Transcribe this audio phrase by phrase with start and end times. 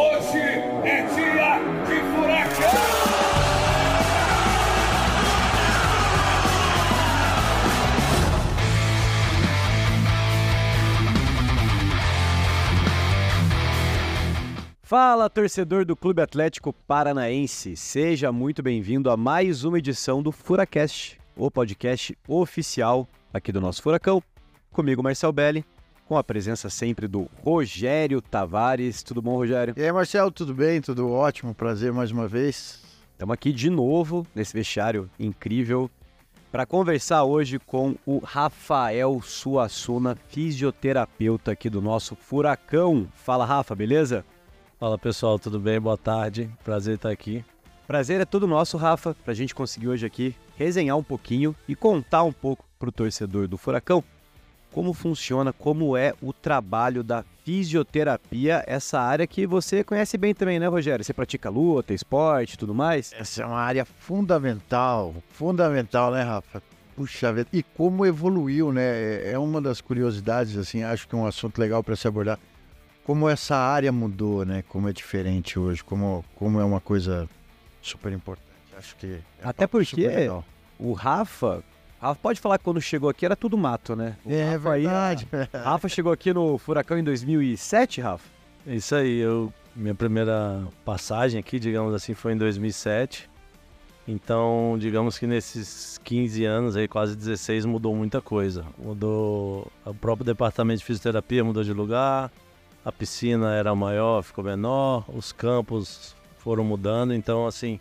[0.00, 2.70] Hoje é dia de furacão!
[14.84, 17.74] Fala, torcedor do Clube Atlético Paranaense.
[17.74, 23.82] Seja muito bem-vindo a mais uma edição do Furacast, o podcast oficial aqui do nosso
[23.82, 24.22] Furacão.
[24.70, 25.64] Comigo, Marcel Belli,
[26.08, 29.02] com a presença sempre do Rogério Tavares.
[29.02, 29.74] Tudo bom, Rogério?
[29.76, 30.80] E aí, Marcelo, tudo bem?
[30.80, 31.54] Tudo ótimo?
[31.54, 32.82] Prazer mais uma vez.
[33.12, 35.90] Estamos aqui de novo nesse vestiário incrível
[36.50, 43.06] para conversar hoje com o Rafael Suassuna, fisioterapeuta aqui do nosso Furacão.
[43.12, 44.24] Fala, Rafa, beleza?
[44.80, 45.78] Fala pessoal, tudo bem?
[45.78, 47.44] Boa tarde, prazer estar aqui.
[47.86, 51.74] Prazer é todo nosso, Rafa, para a gente conseguir hoje aqui resenhar um pouquinho e
[51.74, 54.02] contar um pouco para o torcedor do Furacão
[54.72, 60.58] como funciona, como é o trabalho da fisioterapia, essa área que você conhece bem também,
[60.58, 61.04] né, Rogério?
[61.04, 63.12] Você pratica luta, esporte tudo mais?
[63.12, 66.62] Essa é uma área fundamental, fundamental, né, Rafa?
[66.94, 69.30] Puxa vida, e como evoluiu, né?
[69.30, 72.38] É uma das curiosidades, assim, acho que é um assunto legal para se abordar
[73.08, 74.62] como essa área mudou, né?
[74.68, 77.26] Como é diferente hoje, como, como é uma coisa
[77.80, 78.46] super importante.
[78.76, 79.06] Acho que.
[79.06, 80.28] É Até porque
[80.78, 81.64] o Rafa.
[82.00, 84.16] Rafa pode falar que quando chegou aqui era tudo mato, né?
[84.24, 85.28] O é Rafa verdade.
[85.32, 88.28] Aí, Rafa chegou aqui no Furacão em 2007, Rafa?
[88.66, 89.18] É isso aí.
[89.18, 93.28] Eu, minha primeira passagem aqui, digamos assim, foi em 2007.
[94.06, 98.64] Então, digamos que nesses 15 anos aí, quase 16, mudou muita coisa.
[98.78, 102.32] Mudou o próprio departamento de fisioterapia mudou de lugar,
[102.82, 107.78] a piscina era maior, ficou menor, os campos foram mudando, então assim,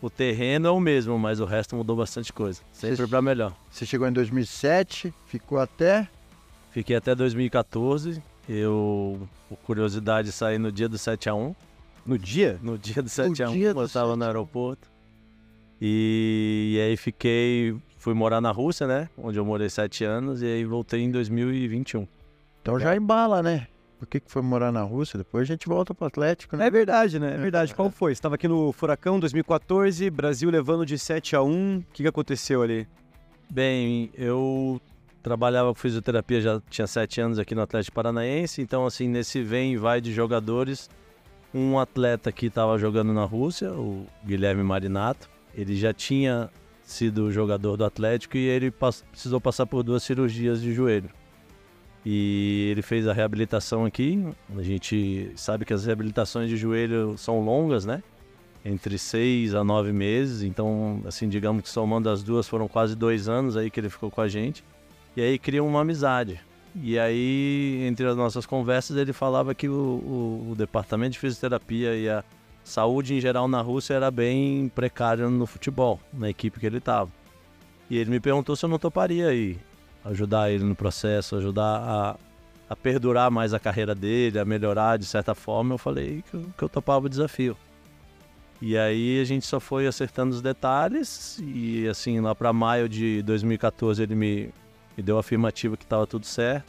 [0.00, 3.54] o terreno é o mesmo, mas o resto mudou bastante coisa, sempre para melhor.
[3.70, 6.08] Você chegou em 2007, ficou até?
[6.70, 8.22] Fiquei até 2014.
[8.48, 11.54] Eu, por curiosidade, saí no dia do 7 a 1.
[12.06, 12.58] No dia?
[12.62, 14.88] No dia do 7 a 1, eu estava no aeroporto.
[15.80, 19.08] E, e aí fiquei, fui morar na Rússia, né?
[19.16, 22.06] Onde eu morei sete anos, e aí voltei em 2021.
[22.60, 23.68] Então já embala, né?
[23.98, 25.18] Por que, que foi morar na Rússia?
[25.18, 26.68] Depois a gente volta pro Atlético, né?
[26.68, 27.34] É verdade, né?
[27.34, 27.74] É verdade.
[27.74, 28.12] Qual foi?
[28.12, 31.78] Você estava aqui no Furacão 2014, Brasil levando de 7 a 1.
[31.78, 32.86] O que, que aconteceu ali?
[33.50, 34.80] Bem, eu
[35.22, 39.72] trabalhava com fisioterapia, já tinha 7 anos aqui no Atlético Paranaense, então assim, nesse vem
[39.72, 40.88] e vai de jogadores,
[41.52, 46.48] um atleta que estava jogando na Rússia, o Guilherme Marinato, ele já tinha
[46.82, 51.10] sido jogador do Atlético e ele precisou passar por duas cirurgias de joelho.
[52.10, 54.26] E ele fez a reabilitação aqui.
[54.56, 58.02] A gente sabe que as reabilitações de joelho são longas, né?
[58.64, 60.42] Entre seis a nove meses.
[60.42, 64.10] Então, assim, digamos que somando as duas foram quase dois anos aí que ele ficou
[64.10, 64.64] com a gente.
[65.14, 66.40] E aí cria uma amizade.
[66.74, 71.94] E aí, entre as nossas conversas, ele falava que o, o, o departamento de fisioterapia
[71.94, 72.24] e a
[72.64, 77.10] saúde em geral na Rússia era bem precário no futebol, na equipe que ele estava.
[77.90, 79.58] E ele me perguntou se eu não toparia ir
[80.08, 82.16] ajudar ele no processo, ajudar a,
[82.68, 86.46] a perdurar mais a carreira dele, a melhorar de certa forma, eu falei que eu,
[86.56, 87.56] que eu topava o desafio.
[88.60, 93.22] E aí a gente só foi acertando os detalhes e assim, lá para maio de
[93.22, 94.50] 2014 ele me,
[94.96, 96.66] me deu a afirmativa que estava tudo certo.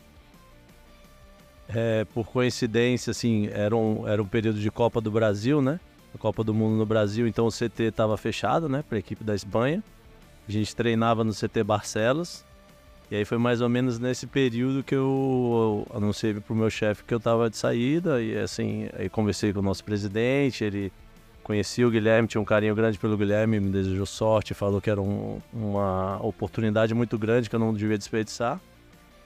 [1.68, 5.80] É, por coincidência, assim, era um, era um período de Copa do Brasil, né?
[6.16, 9.24] A Copa do Mundo no Brasil, então o CT estava fechado, né, para a equipe
[9.24, 9.84] da Espanha.
[10.48, 12.44] A gente treinava no CT Barcelos
[13.12, 17.14] e aí foi mais ou menos nesse período que eu anunciei pro meu chefe que
[17.14, 20.92] eu tava de saída e assim, aí conversei com o nosso presidente, ele
[21.50, 25.02] conhecia o Guilherme, tinha um carinho grande pelo Guilherme, me desejou sorte, falou que era
[25.02, 28.62] um, uma oportunidade muito grande que eu não devia desperdiçar.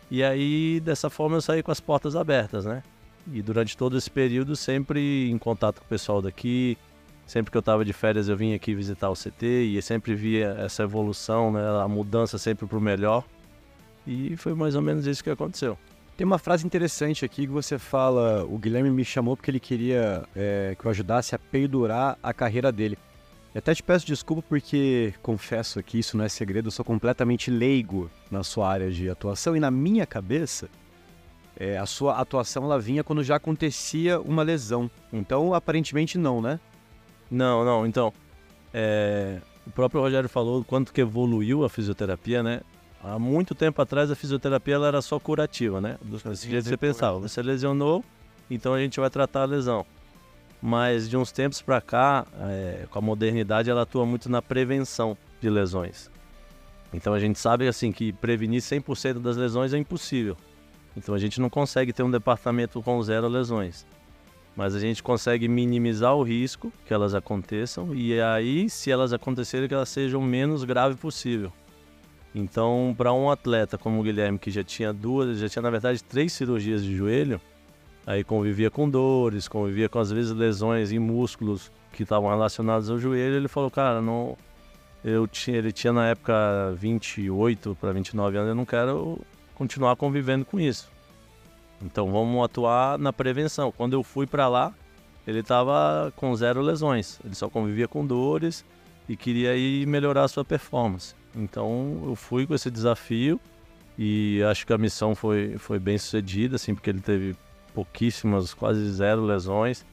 [0.10, 2.82] E aí, dessa forma, eu saí com as portas abertas, né?
[3.30, 6.78] E durante todo esse período, sempre em contato com o pessoal daqui,
[7.26, 10.56] sempre que eu estava de férias, eu vinha aqui visitar o CT e sempre via
[10.60, 11.62] essa evolução, né?
[11.84, 13.26] A mudança sempre para o melhor.
[14.06, 15.78] E foi mais ou menos isso que aconteceu.
[16.16, 20.24] Tem uma frase interessante aqui que você fala: o Guilherme me chamou porque ele queria
[20.36, 22.98] é, que eu ajudasse a perdurar a carreira dele.
[23.54, 27.52] E até te peço desculpa porque confesso aqui, isso não é segredo, eu sou completamente
[27.52, 30.68] leigo na sua área de atuação e na minha cabeça,
[31.56, 34.90] é, a sua atuação ela vinha quando já acontecia uma lesão.
[35.12, 36.60] Então, aparentemente não, né?
[37.30, 37.86] Não, não.
[37.86, 38.12] Então,
[38.74, 42.62] é, o próprio Rogério falou quanto que evoluiu a fisioterapia, né?
[43.04, 45.98] Há muito tempo atrás a fisioterapia ela era só curativa, né?
[46.02, 48.04] Desse jeito você pensava, você lesionou,
[48.50, 49.86] então a gente vai tratar a lesão.
[50.62, 55.18] Mas de uns tempos para cá, é, com a modernidade, ela atua muito na prevenção
[55.42, 56.10] de lesões.
[56.94, 60.38] Então a gente sabe assim que prevenir 100% das lesões é impossível.
[60.96, 63.86] Então a gente não consegue ter um departamento com zero lesões.
[64.56, 69.68] Mas a gente consegue minimizar o risco que elas aconteçam e aí, se elas acontecerem,
[69.68, 71.52] que elas sejam o menos grave possível.
[72.36, 76.04] Então, para um atleta como o Guilherme, que já tinha duas, já tinha na verdade
[76.04, 77.40] três cirurgias de joelho,
[78.08, 82.98] aí convivia com dores, convivia com às vezes lesões em músculos que estavam relacionados ao
[82.98, 84.36] joelho, ele falou, cara, não,
[85.04, 89.22] eu tinha, ele tinha na época 28 para 29 anos, eu não quero
[89.54, 90.92] continuar convivendo com isso.
[91.82, 93.72] Então vamos atuar na prevenção.
[93.72, 94.74] Quando eu fui para lá,
[95.28, 98.66] ele estava com zero lesões, ele só convivia com dores
[99.08, 101.14] e queria ir melhorar a sua performance.
[101.36, 103.40] Então eu fui com esse desafio
[103.98, 107.36] e acho que a missão foi, foi bem sucedida, assim, porque ele teve
[107.74, 109.86] pouquíssimas, quase zero lesões.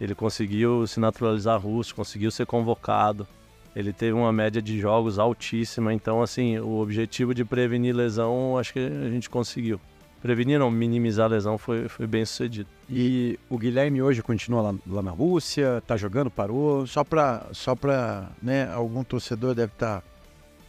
[0.00, 3.26] Ele conseguiu se naturalizar russo, conseguiu ser convocado.
[3.74, 8.72] Ele teve uma média de jogos altíssima, então assim, o objetivo de prevenir lesão, acho
[8.72, 9.80] que a gente conseguiu.
[10.22, 12.68] Prevenir não, minimizar a lesão foi, foi bem sucedido.
[12.88, 16.86] E o Guilherme hoje continua lá, lá na Rússia, tá jogando, parou.
[16.86, 17.76] Só para, só
[18.40, 20.00] né, algum torcedor deve estar...
[20.00, 20.13] Tá...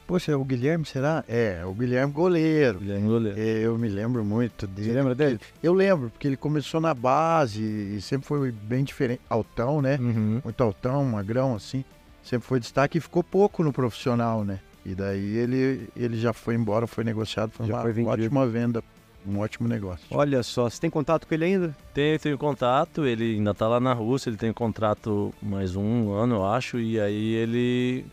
[0.08, 1.24] Poxa, é o Guilherme será?
[1.28, 2.80] É, o Guilherme goleiro.
[2.80, 3.40] Guilherme goleiro.
[3.40, 4.90] É, eu me lembro muito dele.
[4.90, 5.40] Você lembra dele?
[5.64, 9.22] Eu lembro, porque ele começou na base e sempre foi bem diferente.
[9.28, 9.98] Altão, né?
[10.00, 10.42] Uhum.
[10.44, 11.84] Muito altão, magrão, assim.
[12.24, 14.60] Sempre foi destaque e ficou pouco no profissional, né?
[14.86, 18.12] E daí ele, ele já foi embora, foi negociado, foi Já uma foi vendido.
[18.14, 18.84] ótima venda,
[19.28, 20.06] um ótimo negócio.
[20.12, 21.76] Olha só, você tem contato com ele ainda?
[21.92, 26.36] Tenho, tenho contato, ele ainda tá lá na Rússia, ele tem contrato mais um ano,
[26.36, 28.06] eu acho, e aí ele.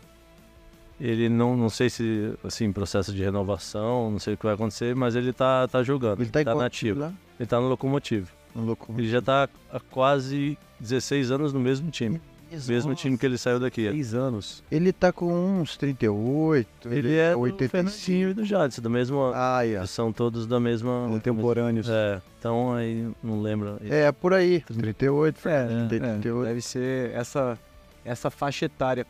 [1.05, 4.95] Ele não, não sei se, assim, processo de renovação, não sei o que vai acontecer,
[4.95, 6.97] mas ele tá, tá jogando, Ele tá, em qual nativo.
[7.01, 7.13] lá?
[7.37, 8.31] Ele tá no Locomotivo.
[8.55, 9.01] No Locomotivo.
[9.01, 12.21] Ele já tá há quase 16 anos no mesmo time.
[12.67, 13.89] Mesmo time que ele saiu daqui.
[13.89, 14.63] Seis anos.
[14.71, 17.71] Ele tá com uns 38, Ele é do 85.
[17.71, 19.31] Fernandinho e do Jadson, da mesma.
[19.33, 19.71] Ah, é.
[19.71, 21.07] Eles são todos da mesma.
[21.09, 21.89] Contemporâneos.
[21.89, 23.77] É, então aí não lembro.
[23.89, 24.61] É, por aí.
[24.61, 26.43] 38, É, 38.
[26.45, 27.57] Deve ser essa,
[28.05, 29.05] essa faixa etária.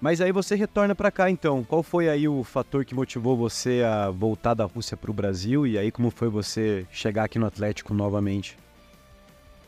[0.00, 1.64] Mas aí você retorna pra cá então.
[1.64, 5.78] Qual foi aí o fator que motivou você a voltar da Rússia pro Brasil e
[5.78, 8.56] aí como foi você chegar aqui no Atlético novamente?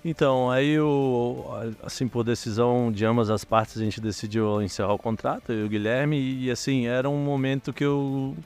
[0.04, 1.44] Então, aí o,
[1.82, 5.64] assim, por decisão de ambas as partes, a gente decidiu encerrar o contrato, eu e
[5.64, 8.36] o Guilherme, e assim, era um momento que eu,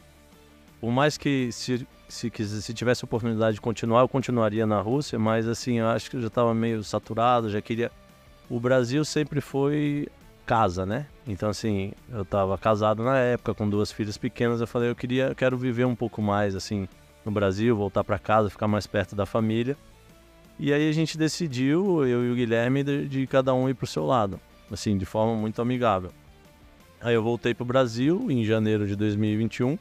[0.81, 5.47] por mais que se, se, se tivesse oportunidade de continuar, eu continuaria na Rússia, mas
[5.47, 7.93] assim, eu acho que eu já estava meio saturado, já queria...
[8.49, 10.09] O Brasil sempre foi
[10.47, 11.07] casa, né?
[11.27, 15.29] Então assim, eu estava casado na época, com duas filhas pequenas, eu falei, eu queria,
[15.29, 16.89] eu quero viver um pouco mais, assim,
[17.25, 19.77] no Brasil, voltar para casa, ficar mais perto da família.
[20.59, 23.87] E aí a gente decidiu, eu e o Guilherme, de, de cada um ir pro
[23.87, 24.39] seu lado,
[24.71, 26.11] assim, de forma muito amigável.
[27.01, 29.77] Aí eu voltei pro Brasil em janeiro de 2021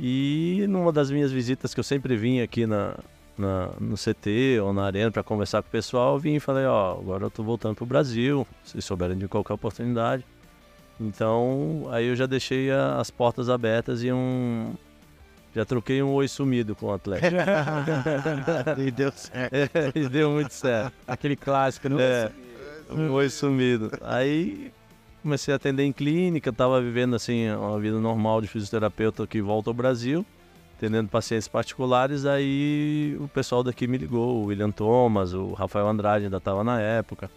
[0.00, 2.96] e numa das minhas visitas que eu sempre vim aqui na,
[3.38, 6.66] na- no CT ou na arena para conversar com o pessoal, eu vim e falei,
[6.66, 10.24] ó, agora eu tô voltando pro Brasil, se souberem de qualquer oportunidade.
[11.00, 14.74] Então, aí eu já deixei a- as portas abertas e um...
[15.54, 17.34] Já troquei um oi sumido com o Atlético.
[18.78, 19.54] E deu certo.
[19.54, 20.92] É, e deu muito certo.
[21.06, 21.98] Aquele clássico, não?
[22.00, 22.30] É,
[22.90, 23.90] um oi sumido.
[24.02, 24.72] Aí
[25.22, 29.70] comecei a atender em clínica, tava vivendo assim uma vida normal de fisioterapeuta que volta
[29.70, 30.24] ao Brasil,
[30.78, 32.24] atendendo pacientes particulares.
[32.24, 36.80] Aí o pessoal daqui me ligou, o William Thomas, o Rafael Andrade ainda estava na
[36.80, 37.28] época,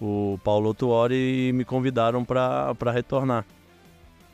[0.00, 3.44] o Paulo Tuori me convidaram para retornar.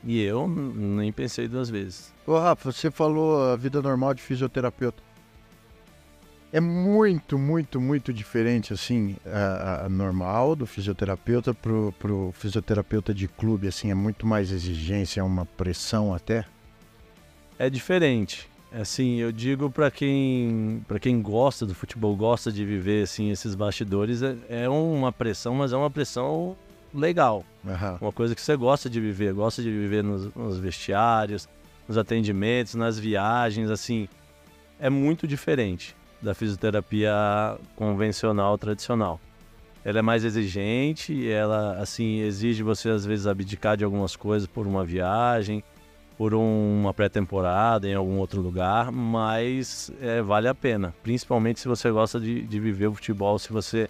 [0.03, 2.13] E eu nem pensei duas vezes.
[2.27, 5.03] Ô, Rafa, você falou a vida normal de fisioterapeuta.
[6.53, 13.27] É muito, muito, muito diferente, assim, a, a normal do fisioterapeuta pro, pro fisioterapeuta de
[13.27, 16.45] clube, assim, é muito mais exigência, é uma pressão até.
[17.57, 18.49] É diferente.
[18.71, 23.55] Assim, eu digo para quem para quem gosta do futebol, gosta de viver assim esses
[23.55, 26.57] bastidores, é, é uma pressão, mas é uma pressão
[26.93, 27.45] legal.
[27.65, 27.97] Aham.
[28.01, 31.47] Uma coisa que você gosta de viver, gosta de viver nos, nos vestiários,
[31.87, 34.09] nos atendimentos, nas viagens, assim,
[34.77, 37.13] é muito diferente da fisioterapia
[37.75, 39.21] convencional, tradicional.
[39.85, 44.65] Ela é mais exigente, ela assim exige você às vezes abdicar de algumas coisas por
[44.65, 45.63] uma viagem,
[46.17, 51.67] por um- uma pré-temporada em algum outro lugar, mas é, vale a pena, principalmente se
[51.67, 53.89] você gosta de, de viver o futebol, se você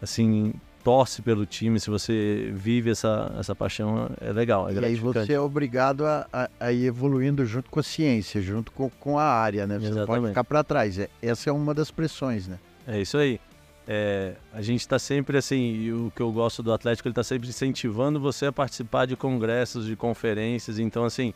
[0.00, 0.52] assim
[0.84, 5.32] torce pelo time, se você vive essa, essa paixão, é legal, é E aí você
[5.32, 9.24] é obrigado a, a- a ir evoluindo junto com a ciência, junto com, com a
[9.24, 9.80] área, né?
[9.80, 10.28] Você não pode Exatamente.
[10.28, 10.96] ficar para trás.
[11.00, 12.60] É, essa é uma das pressões, né?
[12.86, 13.40] É isso aí.
[13.88, 17.24] É, a gente está sempre assim, e o que eu gosto do Atlético, ele está
[17.24, 20.78] sempre incentivando você a participar de congressos, de conferências.
[20.78, 21.34] Então, assim,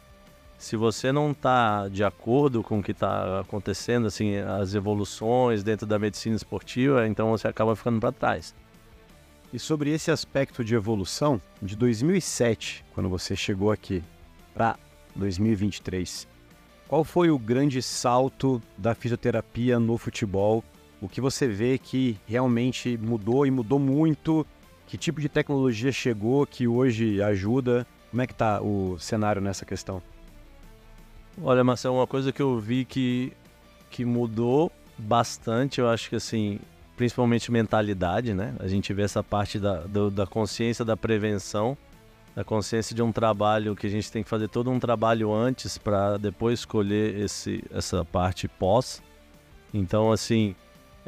[0.60, 5.86] se você não está de acordo com o que está acontecendo, assim, as evoluções dentro
[5.86, 8.54] da medicina esportiva, então você acaba ficando para trás.
[9.54, 14.04] E sobre esse aspecto de evolução, de 2007, quando você chegou aqui,
[14.52, 14.78] para
[15.16, 16.28] 2023,
[16.86, 20.62] qual foi o grande salto da fisioterapia no futebol?
[21.00, 24.46] O que você vê que realmente mudou e mudou muito?
[24.86, 27.86] Que tipo de tecnologia chegou que hoje ajuda?
[28.10, 30.02] Como é que está o cenário nessa questão?
[31.42, 33.32] Olha, Marcelo, uma coisa que eu vi que,
[33.90, 36.58] que mudou bastante, eu acho que assim,
[36.96, 38.54] principalmente mentalidade, né?
[38.58, 41.76] A gente vê essa parte da, do, da consciência da prevenção,
[42.34, 45.78] da consciência de um trabalho que a gente tem que fazer todo um trabalho antes
[45.78, 49.02] para depois escolher esse, essa parte pós.
[49.72, 50.54] Então, assim,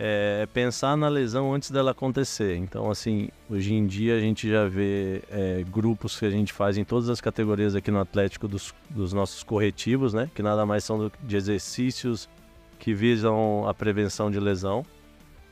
[0.04, 2.56] é, pensar na lesão antes dela acontecer.
[2.56, 6.76] Então, assim, hoje em dia a gente já vê é, grupos que a gente faz
[6.76, 10.28] em todas as categorias aqui no Atlético dos, dos nossos corretivos, né?
[10.34, 12.28] Que nada mais são do, de exercícios
[12.80, 14.84] que visam a prevenção de lesão.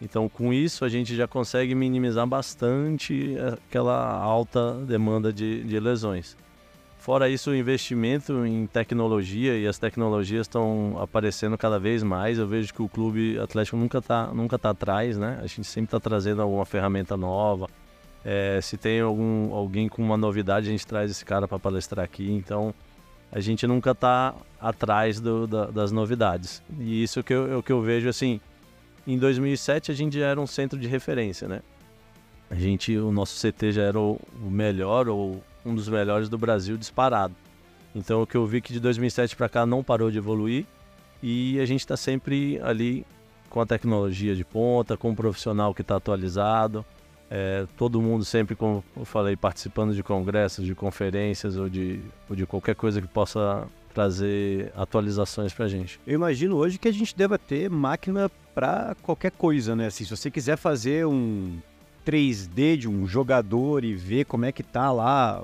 [0.02, 3.36] Então, com isso, a gente já consegue minimizar bastante
[3.68, 6.36] aquela alta demanda de, de lesões.
[7.00, 12.38] Fora isso, o investimento em tecnologia e as tecnologias estão aparecendo cada vez mais.
[12.38, 15.38] Eu vejo que o clube Atlético nunca está nunca tá atrás, né?
[15.42, 17.68] A gente sempre está trazendo alguma ferramenta nova.
[18.22, 22.04] É, se tem algum, alguém com uma novidade, a gente traz esse cara para palestrar
[22.04, 22.30] aqui.
[22.30, 22.74] Então,
[23.32, 26.62] a gente nunca está atrás do, da, das novidades.
[26.78, 28.38] E isso que eu, é o que eu vejo assim.
[29.06, 31.62] Em 2007 a gente já era um centro de referência, né?
[32.50, 36.76] A gente, o nosso CT já era o melhor ou um dos melhores do Brasil
[36.76, 37.34] disparado.
[37.94, 40.64] Então o que eu vi que de 2007 para cá não parou de evoluir
[41.22, 43.04] e a gente está sempre ali
[43.48, 46.84] com a tecnologia de ponta, com um profissional que está atualizado,
[47.30, 52.34] é, todo mundo sempre, como eu falei, participando de congressos, de conferências ou de, ou
[52.34, 56.00] de qualquer coisa que possa trazer atualizações para a gente.
[56.06, 59.86] Eu imagino hoje que a gente deva ter máquina para qualquer coisa, né?
[59.86, 61.58] Assim, se você quiser fazer um
[62.10, 65.42] 3D de um jogador e ver como é que tá lá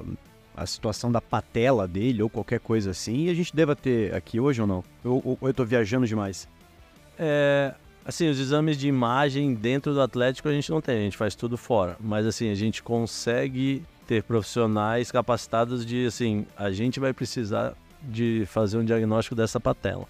[0.56, 4.60] a situação da patela dele ou qualquer coisa assim, a gente deva ter aqui hoje
[4.60, 4.82] ou não?
[5.04, 6.48] Ou, ou, ou eu tô viajando demais?
[7.18, 11.16] É, assim, os exames de imagem dentro do Atlético a gente não tem, a gente
[11.16, 11.96] faz tudo fora.
[12.00, 18.44] Mas assim, a gente consegue ter profissionais capacitados de assim, a gente vai precisar de
[18.46, 20.08] fazer um diagnóstico dessa patela.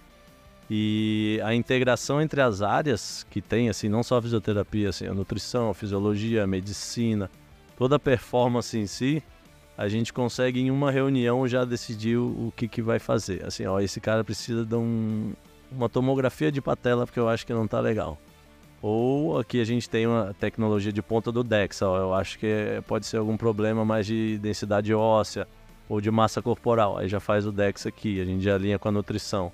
[0.68, 5.14] E a integração entre as áreas que tem, assim, não só a fisioterapia, assim, a
[5.14, 7.30] nutrição, a fisiologia, a medicina,
[7.76, 9.22] toda a performance em si,
[9.78, 13.44] a gente consegue em uma reunião já decidir o, que, que vai fazer.
[13.44, 15.34] Assim, ó, esse cara precisa de um,
[15.70, 18.18] uma tomografia de patela porque eu acho que não tá legal.
[18.82, 22.82] Ou aqui a gente tem uma tecnologia de ponta do DEX, ó, eu acho que
[22.86, 25.46] pode ser algum problema mais de densidade óssea
[25.88, 26.98] ou de massa corporal.
[26.98, 29.52] Aí já faz o DEX aqui, a gente já alinha com a nutrição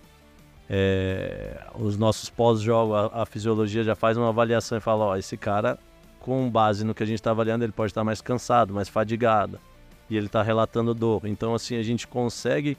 [0.69, 5.37] é, os nossos pós-jogo, a, a, fisiologia já faz uma avaliação e fala, ó, esse
[5.37, 5.79] cara,
[6.21, 9.59] com base no que a gente está avaliando, ele pode estar mais cansado, mais fadigado,
[10.09, 11.23] e ele está relatando dor.
[11.25, 12.77] Então, assim, a gente consegue,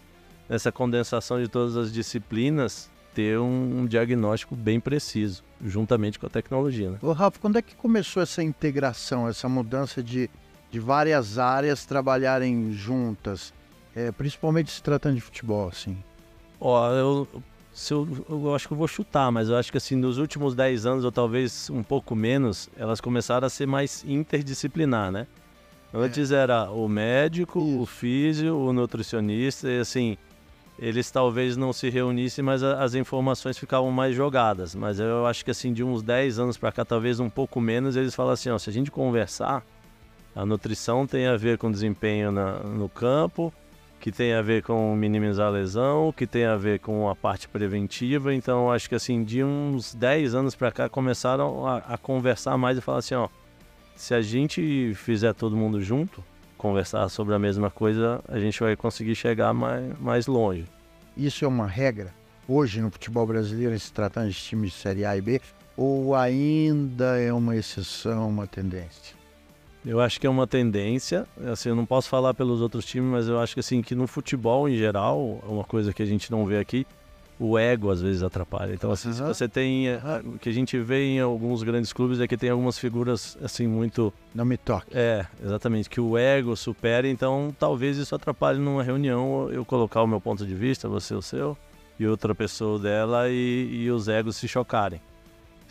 [0.47, 6.29] nessa condensação de todas as disciplinas, ter um, um diagnóstico bem preciso, juntamente com a
[6.29, 6.89] tecnologia.
[6.91, 6.97] Né?
[7.01, 10.29] Ô, Rafa, quando é que começou essa integração, essa mudança de,
[10.71, 13.53] de várias áreas trabalharem juntas,
[13.95, 15.95] é, principalmente se tratando de futebol, assim?
[16.59, 17.27] Ó, eu
[17.73, 20.53] se eu, eu, acho que eu vou chutar, mas eu acho que assim, nos últimos
[20.53, 25.25] 10 anos, ou talvez um pouco menos, elas começaram a ser mais interdisciplinar, né?
[25.91, 26.37] Antes é.
[26.37, 27.81] era o médico, Isso.
[27.81, 30.17] o físio, o nutricionista, e assim,
[30.77, 34.75] eles talvez não se reunissem, mas a, as informações ficavam mais jogadas.
[34.75, 37.95] Mas eu acho que assim, de uns 10 anos para cá, talvez um pouco menos,
[37.95, 39.65] eles falam assim, ó, se a gente conversar,
[40.35, 43.53] a nutrição tem a ver com desempenho na, no campo,
[44.03, 47.47] que tem a ver com minimizar a lesão, que tem a ver com a parte
[47.47, 48.33] preventiva.
[48.33, 52.77] Então, acho que assim, de uns 10 anos para cá, começaram a, a, conversar mais
[52.77, 53.29] e falar assim, ó,
[53.95, 56.21] se a gente fizer todo mundo junto,
[56.57, 60.65] conversar sobre a mesma coisa, a gente vai conseguir chegar mais, mais longe.
[61.15, 62.13] Isso é uma regra
[62.45, 65.39] hoje no futebol brasileiro, se tratando de times de Série A e B,
[65.77, 69.15] ou ainda é uma exceção, uma tendência?
[69.85, 73.27] Eu acho que é uma tendência, assim, eu não posso falar pelos outros times, mas
[73.27, 76.31] eu acho que assim que no futebol em geral, é uma coisa que a gente
[76.31, 76.87] não vê aqui,
[77.39, 78.73] o ego às vezes atrapalha.
[78.73, 79.13] Então, assim, uhum.
[79.13, 79.87] se você tem.
[79.87, 83.37] Eh, o que a gente vê em alguns grandes clubes é que tem algumas figuras,
[83.43, 84.13] assim, muito.
[84.33, 84.87] Não me toque.
[84.93, 85.89] É, exatamente.
[85.89, 90.45] Que o ego supera, então talvez isso atrapalhe numa reunião eu colocar o meu ponto
[90.45, 91.57] de vista, você o seu,
[91.99, 95.01] e outra pessoa dela, e, e os egos se chocarem.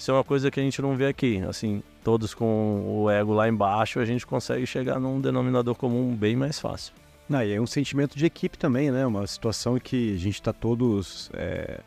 [0.03, 1.41] Isso é uma coisa que a gente não vê aqui.
[1.49, 6.35] Assim, todos com o ego lá embaixo, a gente consegue chegar num denominador comum bem
[6.35, 6.93] mais fácil.
[7.29, 9.07] Não, e é um sentimento de equipe também, né?
[9.07, 11.79] Uma situação que a gente está todos é,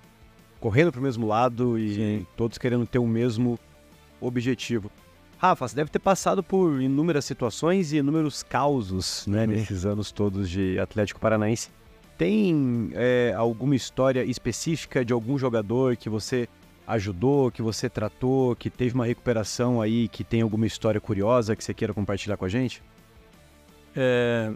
[0.62, 2.28] correndo para o mesmo lado e Sim.
[2.38, 3.60] todos querendo ter o mesmo
[4.22, 4.90] objetivo.
[5.38, 10.50] Rafa, você deve ter passado por inúmeras situações e inúmeros causos né, nesses anos todos
[10.50, 11.70] de Atlético Paranaense.
[12.18, 16.48] Tem é, alguma história específica de algum jogador que você
[16.88, 21.64] ajudou, que você tratou, que teve uma recuperação aí, que tem alguma história curiosa que
[21.64, 22.82] você queira compartilhar com a gente?
[23.96, 24.52] É,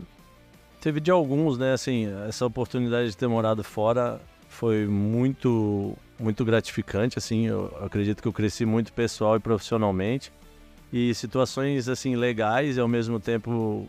[0.82, 1.74] teve de alguns, né?
[1.74, 7.18] Assim, essa oportunidade de ter morado fora foi muito, muito gratificante.
[7.18, 10.32] Assim, eu acredito que eu cresci muito pessoal e profissionalmente
[10.92, 13.88] e situações assim legais e ao mesmo tempo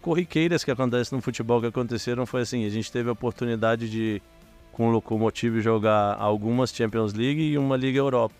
[0.00, 4.22] corriqueiras que acontecem no futebol que aconteceram foi assim, a gente teve a oportunidade de
[4.76, 8.34] com o Lokomotiv jogar algumas Champions League e uma Liga Europa.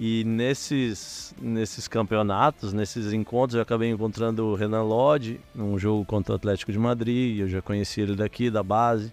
[0.00, 6.32] E nesses, nesses campeonatos, nesses encontros, eu acabei encontrando o Renan Lodge num jogo contra
[6.32, 7.38] o Atlético de Madrid.
[7.38, 9.12] Eu já conheci ele daqui, da base.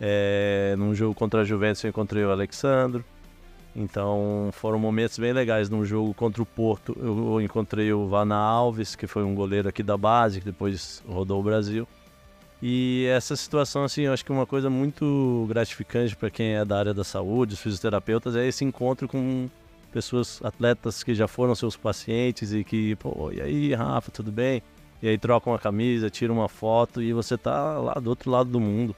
[0.00, 3.04] É, num jogo contra a Juventus, eu encontrei o Alexandro.
[3.74, 5.68] Então foram momentos bem legais.
[5.68, 9.82] Num jogo contra o Porto, eu encontrei o Vana Alves, que foi um goleiro aqui
[9.82, 11.86] da base, que depois rodou o Brasil.
[12.60, 16.78] E essa situação, assim, eu acho que uma coisa muito gratificante para quem é da
[16.78, 19.48] área da saúde, os fisioterapeutas, é esse encontro com
[19.92, 24.62] pessoas, atletas que já foram seus pacientes e que, pô, e aí, Rafa, tudo bem?
[25.00, 28.50] E aí trocam a camisa, tiram uma foto e você tá lá do outro lado
[28.50, 28.94] do mundo.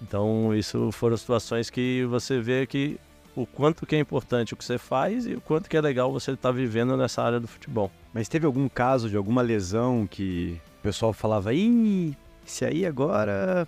[0.00, 2.98] Então, isso foram situações que você vê que
[3.34, 6.12] o quanto que é importante o que você faz e o quanto que é legal
[6.12, 7.90] você estar tá vivendo nessa área do futebol.
[8.12, 13.66] Mas teve algum caso de alguma lesão que o pessoal falava, ih, esse aí agora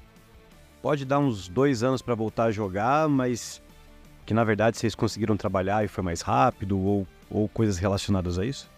[0.83, 3.63] pode dar uns dois anos para voltar a jogar, mas
[4.25, 8.45] que na verdade vocês conseguiram trabalhar e foi mais rápido ou, ou coisas relacionadas a
[8.45, 8.71] isso?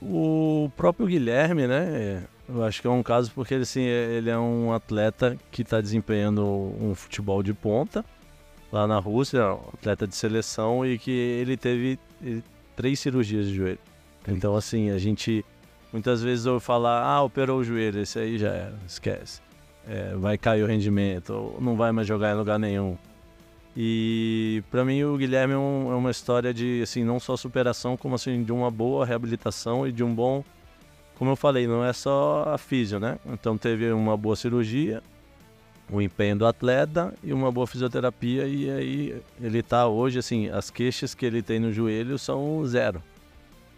[0.00, 2.24] O próprio Guilherme, né?
[2.48, 5.80] Eu acho que é um caso porque ele, assim, ele é um atleta que está
[5.80, 8.04] desempenhando um futebol de ponta
[8.72, 11.98] lá na Rússia, um atleta de seleção e que ele teve
[12.74, 13.78] três cirurgias de joelho.
[14.26, 15.44] Então, assim, a gente
[15.92, 19.40] muitas vezes ouve falar, ah, operou o joelho, esse aí já era, esquece.
[19.86, 22.96] É, vai cair o rendimento, ou não vai mais jogar em lugar nenhum.
[23.76, 27.96] E para mim o Guilherme é, um, é, uma história de, assim, não só superação,
[27.96, 30.44] como assim, de uma boa reabilitação e de um bom...
[31.16, 33.18] Como eu falei, não é só a físio, né?
[33.26, 35.02] Então teve uma boa cirurgia,
[35.90, 40.70] o empenho do atleta e uma boa fisioterapia e aí ele tá hoje assim, as
[40.70, 43.02] queixas que ele tem no joelho são zero.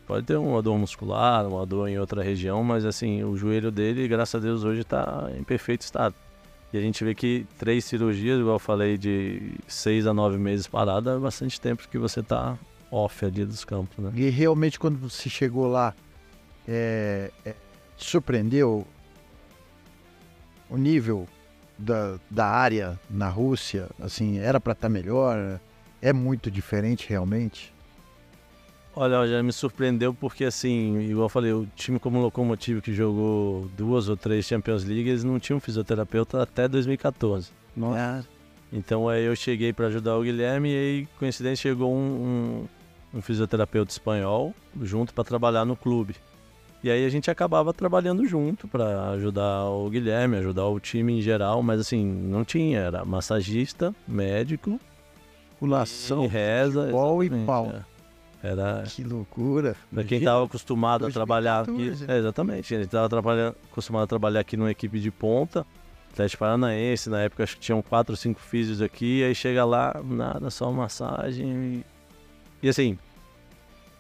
[0.07, 4.07] Pode ter uma dor muscular, uma dor em outra região, mas assim, o joelho dele,
[4.07, 6.15] graças a Deus, hoje está em perfeito estado.
[6.73, 10.67] E a gente vê que três cirurgias, igual eu falei, de seis a nove meses
[10.67, 12.59] parada, é bastante tempo que você está
[12.91, 14.13] off ali dos campos, né?
[14.15, 15.95] E realmente quando você chegou lá,
[16.69, 17.55] é, é,
[17.97, 18.87] surpreendeu
[20.69, 21.27] o nível
[21.79, 23.89] da, da área na Rússia?
[24.01, 25.61] Assim, era para estar tá melhor?
[26.01, 27.74] É muito diferente realmente?
[28.97, 33.69] Olha, já me surpreendeu porque, assim, igual eu falei, o time como Locomotivo que jogou
[33.77, 37.51] duas ou três Champions League, eles não tinham fisioterapeuta até 2014.
[37.77, 38.25] Nossa.
[38.73, 42.69] Então aí eu cheguei para ajudar o Guilherme e aí, coincidência, chegou um,
[43.13, 46.15] um, um fisioterapeuta espanhol junto para trabalhar no clube.
[46.83, 51.21] E aí a gente acabava trabalhando junto para ajudar o Guilherme, ajudar o time em
[51.21, 54.79] geral, mas assim, não tinha, era massagista, médico,
[55.59, 57.73] Culação, e reza, futebol e pau.
[57.75, 57.94] é.
[58.45, 59.75] Era Que loucura.
[59.93, 62.13] para quem estava acostumado a trabalhar aqui, 2014.
[62.13, 65.67] é, exatamente, a gente estava acostumado a trabalhar aqui numa equipe de ponta,
[66.13, 69.99] Atlético Paranaense, na época acho que tinham quatro ou cinco físios aqui, aí chega lá,
[70.05, 71.83] nada, só massagem.
[72.63, 72.99] E, assim,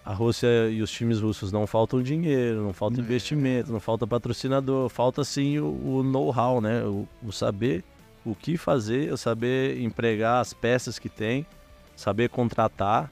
[0.04, 4.90] a Rússia e os times russos não faltam dinheiro, não falta investimento, não falta patrocinador,
[4.90, 6.84] falta sim o, o know-how, né?
[6.84, 7.82] O, o saber
[8.24, 11.46] o que fazer, o saber empregar as peças que tem,
[11.96, 13.10] saber contratar.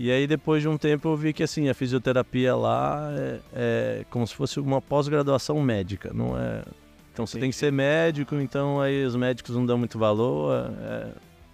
[0.00, 4.04] E aí depois de um tempo eu vi que assim, a fisioterapia lá é, é
[4.08, 6.62] como se fosse uma pós-graduação médica, não é?
[7.12, 11.08] Então você tem que ser médico, então aí os médicos não dão muito valor, é,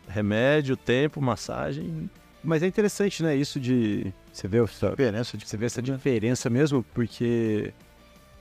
[0.07, 2.11] remédio, tempo, massagem.
[2.43, 4.13] Mas é interessante, né, isso de...
[4.31, 7.73] Você vê, essa- Diferença de você vê essa diferença mesmo, porque...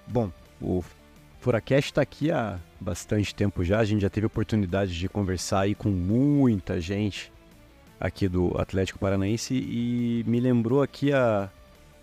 [0.06, 0.30] Bom,
[0.62, 0.84] o
[1.40, 5.74] Furacast está aqui há bastante tempo já, a gente já teve oportunidade de conversar aí
[5.74, 7.32] com muita gente
[8.04, 11.50] aqui do Atlético Paranaense e me lembrou aqui a,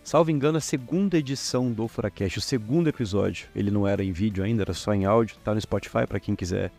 [0.03, 3.49] salvo engano, a segunda edição do Furacast, o segundo episódio.
[3.55, 6.35] Ele não era em vídeo ainda, era só em áudio, tá no Spotify para quem
[6.35, 6.73] quiser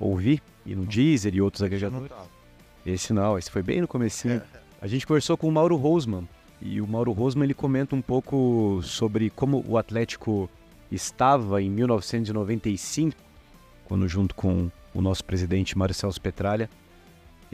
[0.00, 2.10] ouvir, e no Deezer e outros agregadores.
[2.86, 4.40] Esse não, esse foi bem no comecinho.
[4.80, 6.26] A gente conversou com o Mauro Rosman,
[6.60, 10.48] e o Mauro Rosman ele comenta um pouco sobre como o Atlético
[10.90, 13.14] estava em 1995,
[13.84, 16.70] quando junto com o nosso presidente Marcelo Petralha,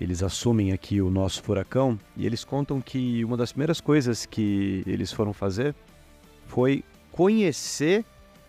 [0.00, 4.82] eles assumem aqui o nosso furacão e eles contam que uma das primeiras coisas que
[4.86, 5.74] eles foram fazer
[6.46, 6.82] foi
[7.12, 8.04] conhecer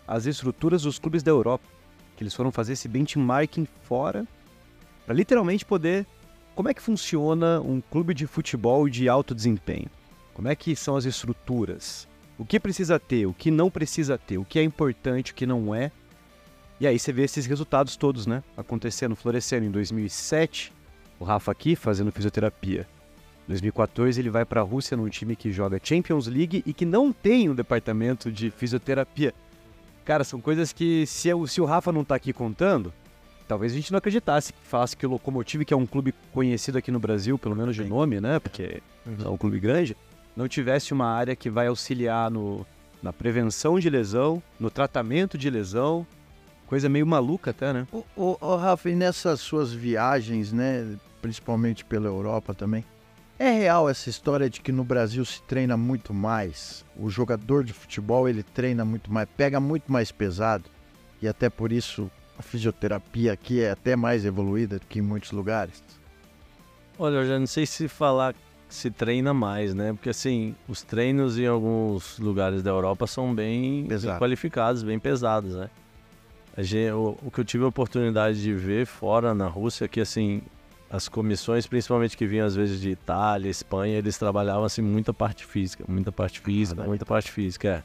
[0.08, 1.64] as estruturas dos clubes da Europa,
[2.16, 4.26] que eles foram fazer esse benchmarking fora
[5.04, 6.06] para literalmente poder
[6.54, 9.90] como é que funciona um clube de futebol de alto desempenho?
[10.34, 12.08] Como é que são as estruturas?
[12.38, 15.46] O que precisa ter, o que não precisa ter, o que é importante, o que
[15.46, 15.90] não é.
[16.80, 18.42] E aí você vê esses resultados todos, né?
[18.56, 20.72] Acontecendo, florescendo em 2007,
[21.22, 22.86] o Rafa aqui fazendo fisioterapia.
[23.46, 26.84] Em 2014 ele vai para a Rússia num time que joga Champions League e que
[26.84, 29.32] não tem um departamento de fisioterapia.
[30.04, 32.92] Cara, são coisas que se, eu, se o Rafa não tá aqui contando,
[33.46, 36.78] talvez a gente não acreditasse que falasse que o Locomotive, que é um clube conhecido
[36.78, 38.40] aqui no Brasil, pelo menos de nome, né?
[38.40, 39.96] Porque é um clube grande,
[40.36, 42.66] não tivesse uma área que vai auxiliar no,
[43.00, 46.04] na prevenção de lesão, no tratamento de lesão.
[46.66, 47.86] Coisa meio maluca até, né?
[47.92, 52.84] Ô, ô, ô, Rafa, e nessas suas viagens, né, principalmente pela Europa também,
[53.38, 56.84] é real essa história de que no Brasil se treina muito mais?
[56.96, 60.68] O jogador de futebol, ele treina muito mais, pega muito mais pesado,
[61.20, 65.30] e até por isso a fisioterapia aqui é até mais evoluída do que em muitos
[65.30, 65.82] lugares?
[66.98, 68.34] Olha, eu já não sei se falar
[68.68, 69.92] se treina mais, né?
[69.92, 73.86] Porque assim, os treinos em alguns lugares da Europa são bem
[74.18, 75.70] qualificados, bem pesados, né?
[76.58, 80.42] Gente, o, o que eu tive a oportunidade de ver fora na Rússia, que assim,
[80.92, 85.46] as comissões, principalmente que vinham às vezes de Itália, Espanha, eles trabalhavam assim muita parte
[85.46, 86.90] física, muita parte física, Caralho.
[86.90, 87.82] muita parte física, é.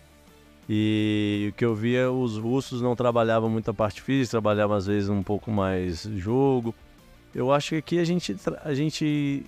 [0.69, 5.07] E o que eu via, os russos não trabalhavam muita parte física, trabalhavam às vezes
[5.07, 6.75] um pouco mais jogo.
[7.33, 9.45] Eu acho que aqui a gente, a gente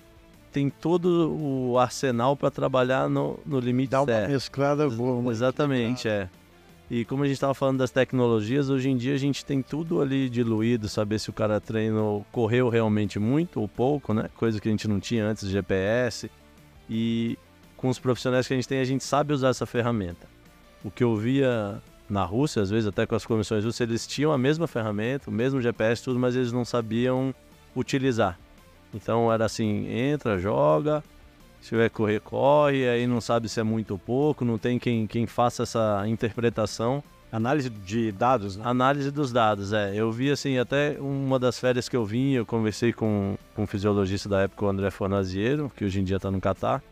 [0.50, 4.30] tem todo o arsenal para trabalhar no, no limite Dá uma certo.
[4.30, 5.16] mesclada boa.
[5.18, 6.30] uma Exatamente, é.
[6.90, 10.00] E como a gente estava falando das tecnologias, hoje em dia a gente tem tudo
[10.00, 14.28] ali diluído, saber se o cara treinou, correu realmente muito ou pouco, né?
[14.34, 16.28] Coisa que a gente não tinha antes GPS.
[16.88, 17.38] E
[17.76, 20.26] com os profissionais que a gente tem, a gente sabe usar essa ferramenta.
[20.84, 24.32] O que eu via na Rússia, às vezes até com as comissões russas, eles tinham
[24.32, 27.32] a mesma ferramenta, o mesmo GPS, tudo, mas eles não sabiam
[27.76, 28.36] utilizar.
[28.92, 31.04] Então era assim, entra, joga,
[31.60, 35.06] se que correr, corre, aí não sabe se é muito ou pouco, não tem quem,
[35.06, 37.02] quem faça essa interpretação.
[37.30, 38.64] Análise de dados, né?
[38.66, 39.94] Análise dos dados, é.
[39.94, 43.66] Eu vi assim, até uma das férias que eu vim, eu conversei com, com um
[43.66, 46.82] fisiologista da época, o André Fornaziero, que hoje em dia está no Catar.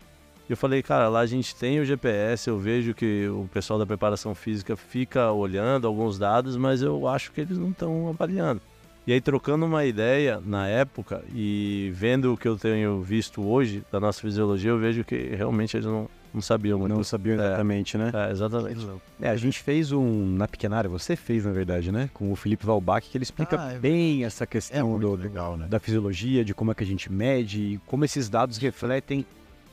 [0.49, 3.79] E eu falei, cara, lá a gente tem o GPS, eu vejo que o pessoal
[3.79, 8.61] da preparação física fica olhando alguns dados, mas eu acho que eles não estão avaliando.
[9.09, 13.83] E aí, trocando uma ideia na época e vendo o que eu tenho visto hoje
[13.91, 16.95] da nossa fisiologia, eu vejo que realmente eles não, não sabiam muito.
[16.95, 18.13] Não sabiam exatamente, né?
[18.13, 18.87] É, exatamente.
[19.19, 22.11] É, a gente fez um na pequena área, você fez na verdade, né?
[22.13, 25.15] Com o Felipe Valbach, que ele explica Ah, é bem essa É questão muito do,
[25.15, 25.67] legal, né?
[25.67, 29.25] da fisiologia, de como é que a gente mede, e como esses dados refletem.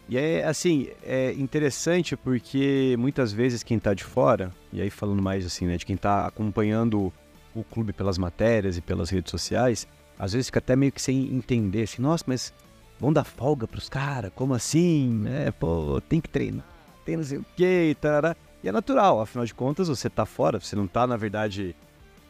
[0.07, 5.21] E é assim, é interessante porque muitas vezes quem tá de fora, e aí falando
[5.21, 7.11] mais assim, né, de quem tá acompanhando
[7.55, 9.87] o clube pelas matérias e pelas redes sociais,
[10.19, 12.53] às vezes fica até meio que sem entender, assim, nossa, mas
[12.99, 15.09] vão dar folga pros caras, como assim?
[15.09, 15.51] né?
[15.51, 16.65] pô, tem que treinar,
[17.05, 18.35] tem não sei o quê, e tarará.
[18.63, 21.75] E é natural, afinal de contas, você tá fora, você não tá, na verdade,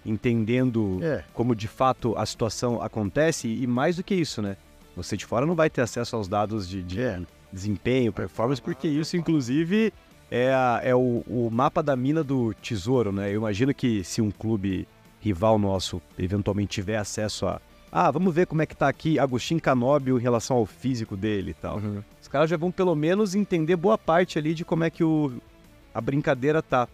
[0.06, 1.24] entendendo É.
[1.34, 4.56] como de fato a situação acontece e mais do que isso, né?
[4.96, 7.22] Você de fora não vai ter acesso aos dados de, de É.
[7.52, 9.92] desempenho, performance, porque isso, inclusive,
[10.30, 13.30] é, a- é o, o mapa da mina do tesouro, né?
[13.32, 14.88] Eu imagino que se um clube
[15.26, 17.60] rival nosso eventualmente tiver acesso a.
[17.92, 21.52] Ah, vamos ver como é que tá aqui Agostinho Canóbio em relação ao físico dele
[21.52, 21.78] e tal.
[21.78, 22.04] Uhum.
[22.22, 25.34] Os caras já vão pelo menos entender boa parte ali de como é que o,
[25.94, 26.88] a brincadeira tá.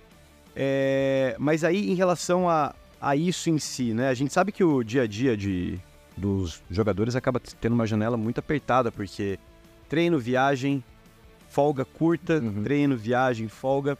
[0.55, 4.09] É, mas aí em relação a, a isso em si, né?
[4.09, 5.79] A gente sabe que o dia a dia de,
[6.15, 9.39] dos jogadores acaba tendo uma janela muito apertada, porque
[9.89, 10.83] treino, viagem,
[11.49, 12.63] folga curta, Uhum.
[12.63, 13.97] treino, viagem, folga.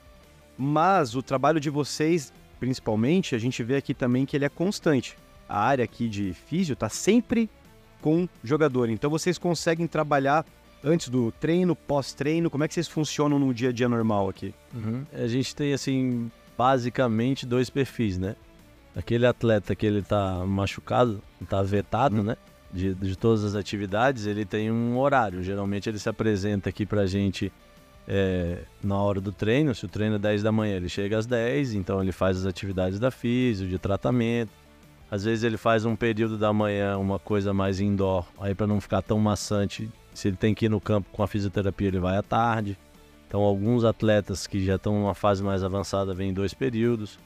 [0.58, 5.17] Mas o trabalho de vocês, principalmente, a gente vê aqui também que ele é constante.
[5.50, 7.50] A área aqui de físio tá sempre
[8.00, 8.88] com jogador.
[8.88, 10.45] Então vocês conseguem trabalhar
[10.84, 12.52] antes do treino, pós-treino.
[12.52, 14.54] Como é que vocês funcionam no dia a dia normal aqui?
[14.76, 15.04] Uhum.
[15.12, 18.36] A gente tem, assim, basicamente dois perfis, né?
[18.95, 21.19] Aquele atleta que ele tá machucado,
[21.50, 22.38] tá vetado, né?
[22.71, 25.41] De, de todas as atividades, ele tem um horário.
[25.41, 27.52] Geralmente ele se apresenta aqui pra gente
[28.13, 29.74] é, na hora do treino.
[29.74, 32.45] Se o treino é 10 da manhã, ele chega às 10, então ele faz as
[32.45, 34.52] atividades da físio, de tratamento.
[35.10, 38.82] Às vezes ele faz um período da manhã, uma coisa mais indoor, aí para não
[38.82, 42.17] ficar tão maçante, se ele tem que ir no campo com a fisioterapia, ele vai
[42.17, 42.78] à tarde.
[43.28, 47.17] Então, alguns atletas que já estão numa fase mais avançada vêm em dois períodos.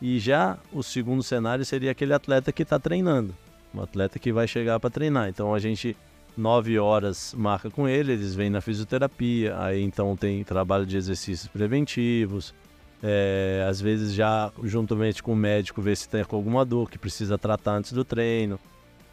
[0.00, 3.34] E já o segundo cenário seria aquele atleta que está treinando,
[3.74, 5.28] um atleta que vai chegar para treinar.
[5.28, 5.94] Então a gente
[6.36, 11.48] nove horas marca com ele, eles vêm na fisioterapia, aí então tem trabalho de exercícios
[11.48, 12.54] preventivos,
[13.02, 17.36] é, às vezes já juntamente com o médico ver se tem alguma dor que precisa
[17.36, 18.58] tratar antes do treino.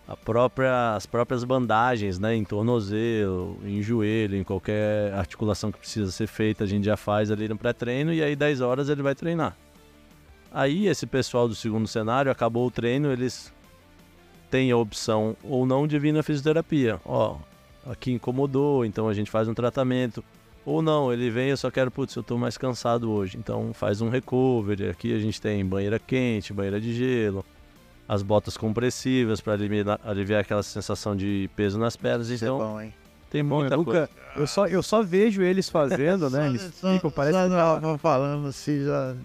[0.06, 6.12] A própria, as próprias bandagens, né, em tornozelo, em joelho, em qualquer articulação que precisa
[6.12, 9.16] ser feita, a gente já faz ali no pré-treino e aí 10 horas ele vai
[9.16, 9.56] treinar.
[10.52, 13.52] Aí esse pessoal do segundo cenário acabou o treino, eles
[14.54, 17.02] têm a opção ou não de vir na fisioterapia.
[17.04, 17.38] Ó,
[17.89, 20.24] aqui incomodou, então a gente faz um tratamento.
[20.63, 23.36] Ou não, ele vem, eu só quero, putz, eu tô mais cansado hoje.
[23.36, 24.89] Então faz um recovery.
[24.89, 27.44] Aqui a gente tem banheira quente, banheira de gelo,
[28.08, 32.30] as botas compressivas para aliviar, aliviar, aquela sensação de peso nas pernas.
[32.30, 32.94] Isso então, é bom, hein?
[33.32, 34.08] tem muita eu, coisa.
[34.36, 36.46] eu, só, eu só vejo eles fazendo, né?
[36.50, 39.16] Eles Só- ficam, parece só que tá- tava falando assim, já,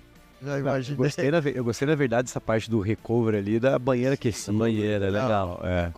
[0.43, 0.97] já Eu imaginei.
[0.97, 4.57] gostei, na, eu gostei, na verdade, dessa parte do recovery ali da banheira aquecida.
[4.57, 5.61] banheira é legal.
[5.65, 5.93] É.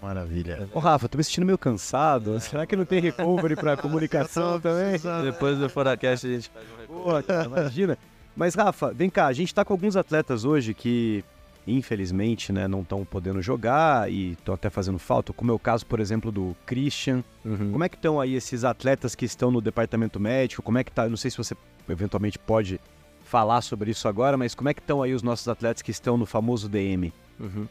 [0.00, 0.68] Maravilha.
[0.72, 2.38] Ô, Rafa, tô me sentindo meio cansado.
[2.40, 4.98] Será que não tem recovery pra comunicação também?
[5.24, 7.26] Depois do Foracast a gente faz um recovery.
[7.26, 7.98] Pô, imagina.
[8.36, 11.24] Mas, Rafa, vem cá, a gente tá com alguns atletas hoje que,
[11.66, 15.84] infelizmente, né, não estão podendo jogar e estão até fazendo falta, como é o caso,
[15.84, 17.24] por exemplo, do Christian.
[17.44, 17.72] Uhum.
[17.72, 20.62] Como é que estão aí esses atletas que estão no departamento médico?
[20.62, 21.06] Como é que tá?
[21.06, 21.56] Eu não sei se você
[21.88, 22.80] eventualmente pode
[23.28, 26.16] falar sobre isso agora, mas como é que estão aí os nossos atletas que estão
[26.16, 27.12] no famoso DM?
[27.38, 27.68] Uhum.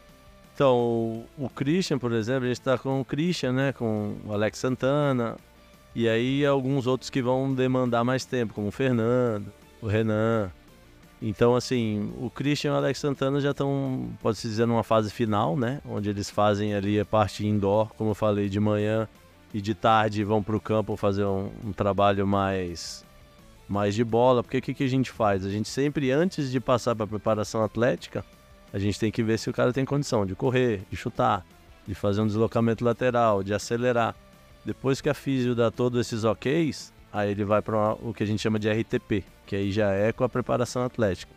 [0.54, 3.74] Então, o, Christian, por exemplo, a gente está com o Christian, né?
[3.74, 5.36] Com o Alex Santana.
[5.96, 10.52] E aí alguns outros que vão demandar mais tempo, como o Fernando, o Renan.
[11.22, 15.58] Então, assim, o Christian e o Alex Santana já estão, pode-se dizer, numa fase final,
[15.58, 15.82] né?
[15.84, 19.08] Onde eles fazem ali a parte indoor, como eu falei, de manhã
[19.54, 23.04] e de tarde vão para o campo fazer um, um trabalho mais,
[23.68, 24.44] mais de bola.
[24.44, 25.46] Porque o que, que a gente faz?
[25.46, 28.24] A gente sempre, antes de passar para a preparação atlética,
[28.74, 31.46] a gente tem que ver se o cara tem condição de correr, de chutar,
[31.88, 34.16] de fazer um deslocamento lateral, de acelerar.
[34.66, 38.26] Depois que a físio dá todos esses OKs, aí ele vai para o que a
[38.26, 41.32] gente chama de RTP, que aí já é com a preparação atlética,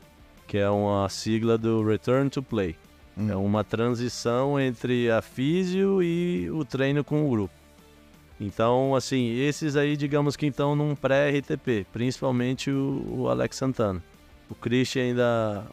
[0.47, 2.75] que é uma sigla do Return to Play.
[3.17, 3.31] Hum.
[3.31, 7.60] É uma transição entre a físio e o treino com o grupo.
[8.41, 14.03] Então, assim, esses aí, digamos que estão num pré-RTP, principalmente o, o Alex Santana.
[14.49, 15.67] O Christian ainda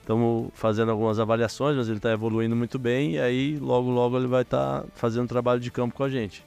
[0.00, 4.26] estamos fazendo algumas avaliações, mas ele está evoluindo muito bem e aí logo logo ele
[4.26, 6.44] vai estar fazendo trabalho de campo com a gente.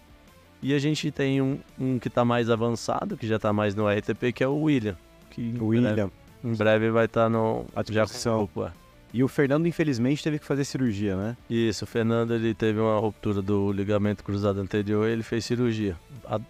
[0.62, 3.88] E a gente tem um, um que está mais avançado, que já está mais no
[3.88, 4.98] RTP, que é o William.
[5.30, 6.12] Que William.
[6.44, 8.70] Em breve vai estar no À já com
[9.14, 11.38] E o Fernando, infelizmente, teve que fazer cirurgia, né?
[11.50, 15.98] Isso, o Fernando ele teve uma ruptura do ligamento cruzado anterior e ele fez cirurgia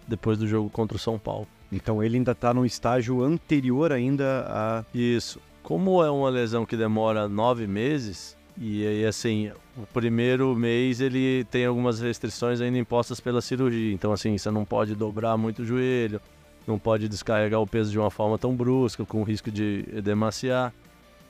[0.06, 1.46] depois do jogo contra o São Paulo.
[1.72, 4.84] Então ele ainda tá num estágio anterior ainda a.
[4.94, 5.40] Isso.
[5.62, 11.44] Como é uma lesão que demora nove meses, e aí assim, o primeiro mês ele
[11.44, 13.92] tem algumas restrições ainda impostas pela cirurgia.
[13.92, 16.20] Então, assim, você não pode dobrar muito o joelho,
[16.66, 20.72] não pode descarregar o peso de uma forma tão brusca, com risco de edemaciar.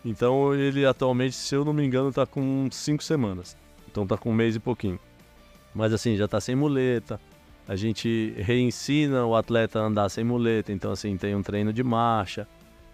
[0.04, 3.56] Então, ele atualmente, se eu não me engano, tá com cinco semanas.
[3.90, 4.98] Então, tá com um mês e pouquinho.
[5.74, 7.20] Mas, assim, já tá sem muleta.
[7.68, 10.72] A gente reensina o atleta a andar sem muleta.
[10.72, 12.46] Então, assim, tem um treino de marcha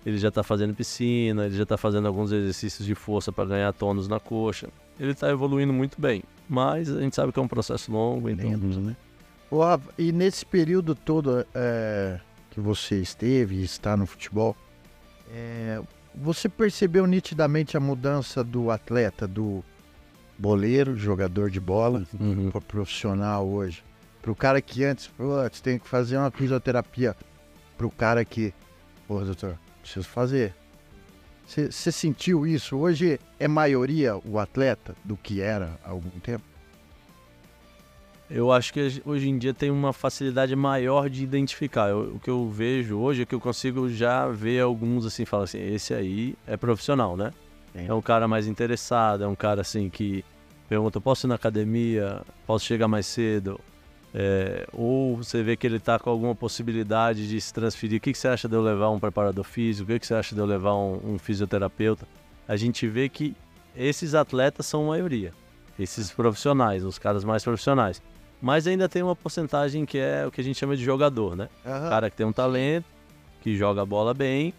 [0.09, 3.73] ele já está fazendo piscina, ele já está fazendo alguns exercícios de força para ganhar
[3.73, 4.69] tônus na coxa.
[4.99, 8.49] Ele está evoluindo muito bem, mas a gente sabe que é um processo longo, então
[8.49, 8.97] Lento, né?
[9.51, 14.57] Ô, Rafa, e nesse período todo é, que você esteve e está no futebol,
[15.31, 15.81] é,
[16.15, 19.65] você percebeu nitidamente a mudança do atleta, do
[20.39, 22.51] boleiro, jogador de bola, Uhum.
[22.51, 23.83] pro profissional hoje?
[24.23, 27.17] Pro cara que antes, putz, tem que fazer uma fisioterapia.
[27.77, 28.53] Pro cara que,
[29.07, 30.55] pô, doutor, preciso fazer.
[31.47, 32.77] Você sentiu isso?
[32.77, 36.45] Hoje é maioria o atleta do que era há algum tempo?
[38.31, 41.89] Eu acho que hoje em dia tem uma facilidade maior de identificar.
[41.89, 45.45] Eu- o que eu vejo hoje é que eu consigo já ver alguns assim, falar
[45.45, 47.33] assim, esse aí é profissional, né?
[47.75, 47.87] É.
[47.87, 50.25] É um cara mais interessado, é um cara assim que
[50.69, 52.23] pergunta, posso ir na academia?
[52.47, 53.59] Posso chegar mais cedo?
[54.15, 57.99] É, ou você vê que ele está com alguma possibilidade de se transferir.
[57.99, 59.91] O que, que você acha de eu levar um preparador físico?
[59.91, 62.07] O que, que você acha de eu levar um, um fisioterapeuta?
[62.47, 63.35] A gente vê que
[63.77, 65.33] esses atletas são a maioria.
[65.79, 68.03] Esses profissionais, os caras mais profissionais.
[68.41, 71.49] Mas ainda tem uma porcentagem que é o que a gente chama de jogador, né?
[71.67, 71.89] Aham.
[71.89, 72.85] cara que tem um talento,
[73.43, 74.55] que joga a bola bem,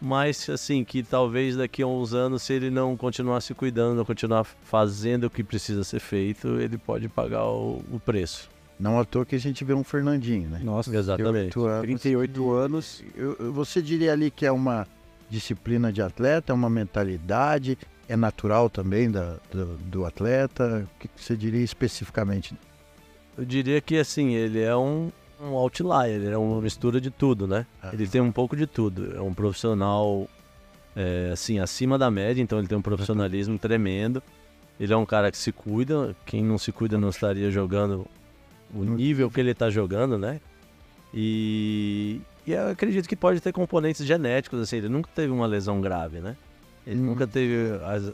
[0.00, 4.04] mas assim, que talvez daqui a uns anos, se ele não continuar se cuidando, não
[4.04, 8.48] continuar fazendo o que precisa ser feito, ele pode pagar o, o preço.
[8.78, 10.60] Não à toa que a gente vê um Fernandinho, né?
[10.64, 11.52] Nossa, Exatamente.
[11.52, 11.82] 38 anos.
[11.82, 13.04] 38 anos.
[13.14, 14.86] Eu- você diria ali que é uma
[15.28, 17.76] disciplina de atleta, é uma mentalidade,
[18.08, 20.86] é natural também da, do, do atleta?
[20.96, 22.54] O que, que você diria especificamente?
[23.38, 27.46] Eu diria que assim, ele é um, um outlier, ele é uma mistura de tudo,
[27.46, 27.66] né?
[27.82, 27.90] Ah.
[27.92, 29.16] Ele tem um pouco de tudo.
[29.16, 30.28] É um profissional
[30.94, 34.22] é, assim, acima da média, então ele tem um profissionalismo tremendo.
[34.78, 38.06] Ele é um cara que se cuida, quem não se cuida não estaria jogando
[38.74, 40.40] o nível que ele está jogando, né?
[41.12, 45.80] E, e eu acredito que pode ter componentes genéticos, assim, ele nunca teve uma lesão
[45.80, 46.36] grave, né?
[46.86, 47.06] Ele Hum.
[47.06, 47.74] nunca teve.
[47.84, 48.12] as-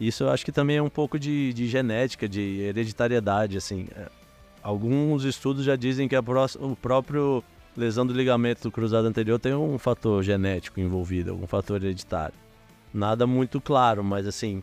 [0.00, 3.86] Isso eu acho que também é um pouco de, de genética, de hereditariedade, assim.
[4.64, 7.44] É, Alguns estudos já dizem que a pró- o próprio
[7.76, 12.34] lesão do ligamento do cruzado anterior tem um fator genético envolvido, algum fator hereditário.
[12.92, 14.62] Nada muito claro, mas assim,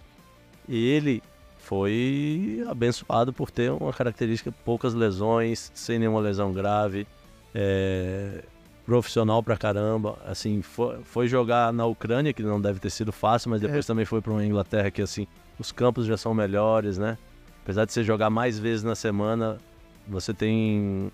[0.68, 1.22] ele
[1.58, 7.06] foi abençoado por ter uma característica poucas lesões, sem nenhuma lesão grave,
[7.54, 8.44] é,
[8.86, 13.50] profissional pra caramba, assim, foi, foi jogar na Ucrânia, que não deve ter sido fácil,
[13.52, 15.28] mas depois também foi para uma Inglaterra que assim,
[15.60, 17.18] os campos já são melhores, né?
[17.64, 19.58] Apesar de você jogar mais vezes na semana,
[20.08, 21.12] você tem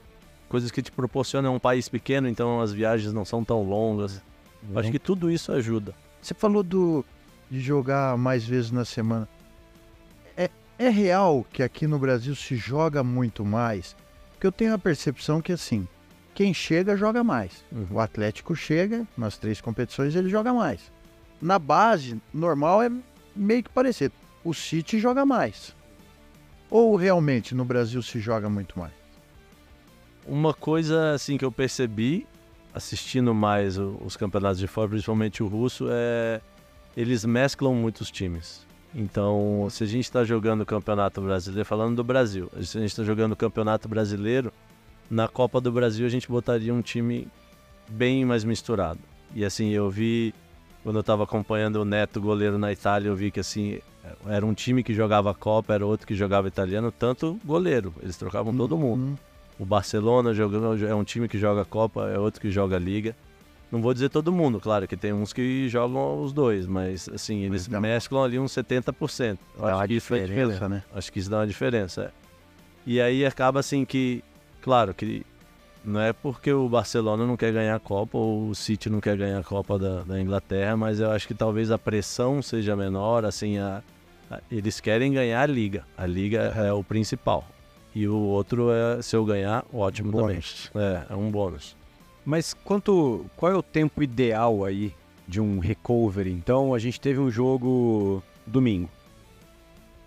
[0.50, 4.21] coisas que te proporcionam um país pequeno, então as viagens não são tão longas.
[4.69, 5.93] Eu Acho que tudo isso ajuda.
[6.21, 7.06] Você falou do,
[7.50, 9.28] de jogar mais vezes na semana.
[10.36, 13.95] É, é real que aqui no Brasil se joga muito mais?
[14.34, 15.88] Porque eu tenho a percepção que assim,
[16.34, 17.63] quem chega joga mais.
[17.71, 17.88] Uhum.
[17.91, 20.91] O Atlético chega, nas três competições ele joga mais.
[21.41, 22.91] Na base, normal é
[23.36, 24.13] meio que parecido.
[24.43, 25.76] O City joga mais.
[26.69, 28.93] Ou realmente no Brasil se joga muito mais?
[30.25, 32.27] Uma coisa assim que eu percebi
[32.73, 36.41] assistindo mais os campeonatos de fora, principalmente o russo, é
[36.95, 38.65] eles mesclam muitos times.
[38.93, 42.89] Então, se a gente está jogando o Campeonato Brasileiro, falando do Brasil, se a gente
[42.89, 44.51] está jogando o Campeonato Brasileiro,
[45.10, 47.27] na Copa do Brasil a gente botaria um time
[47.88, 48.99] bem mais misturado.
[49.36, 50.34] E assim, eu vi,
[50.84, 53.80] quando eu estava acompanhando o Neto, goleiro na Itália, eu vi que assim,
[54.27, 58.55] era um time que jogava Copa, era outro que jogava italiano, tanto goleiro, eles trocavam
[58.55, 59.17] todo mundo.
[59.59, 63.15] O Barcelona jogando, é um time que joga Copa, é outro que joga Liga.
[63.71, 67.41] Não vou dizer todo mundo, claro, que tem uns que jogam os dois, mas assim,
[67.43, 69.37] eles dá- mesclam ali uns 70%.
[69.57, 70.83] Eu dá acho uma que isso faz diferença, né?
[70.95, 72.03] Acho que isso dá uma diferença.
[72.03, 72.11] é.
[72.85, 74.23] E aí acaba assim que,
[74.61, 75.25] claro, que
[75.83, 79.17] não é porque o Barcelona não quer ganhar a Copa ou o City não quer
[79.17, 83.25] ganhar a Copa da, da Inglaterra, mas eu acho que talvez a pressão seja menor,
[83.25, 83.81] assim, a-
[84.51, 85.85] eles querem ganhar a Liga.
[85.97, 87.47] A Liga é o principal.
[87.95, 90.69] E o outro é, se eu ganhar, ótimo Bônus.
[90.71, 90.87] também.
[90.87, 91.75] É, é um bônus.
[92.25, 94.93] Mas quanto, qual é o tempo ideal aí
[95.27, 96.31] de um recovery?
[96.31, 98.89] Então a gente teve um jogo domingo.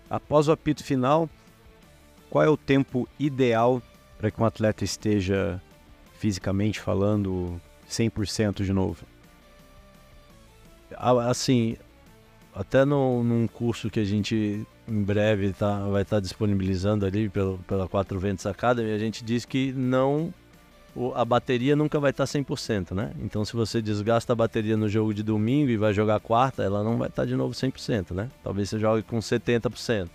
[0.09, 1.29] Após o apito final,
[2.29, 3.81] qual é o tempo ideal
[4.17, 5.61] para que um atleta esteja
[6.17, 9.03] fisicamente falando 100% de novo?
[10.95, 11.75] Assim,
[12.53, 17.57] até no, num curso que a gente em breve tá, vai estar disponibilizando ali pelo,
[17.59, 20.33] pela Quatro Ventos Academy, a gente diz que não
[21.15, 23.13] a bateria nunca vai estar 100%, né?
[23.21, 26.83] Então se você desgasta a bateria no jogo de domingo e vai jogar quarta, ela
[26.83, 28.29] não vai estar de novo 100%, né?
[28.43, 30.09] Talvez você jogue com 70%.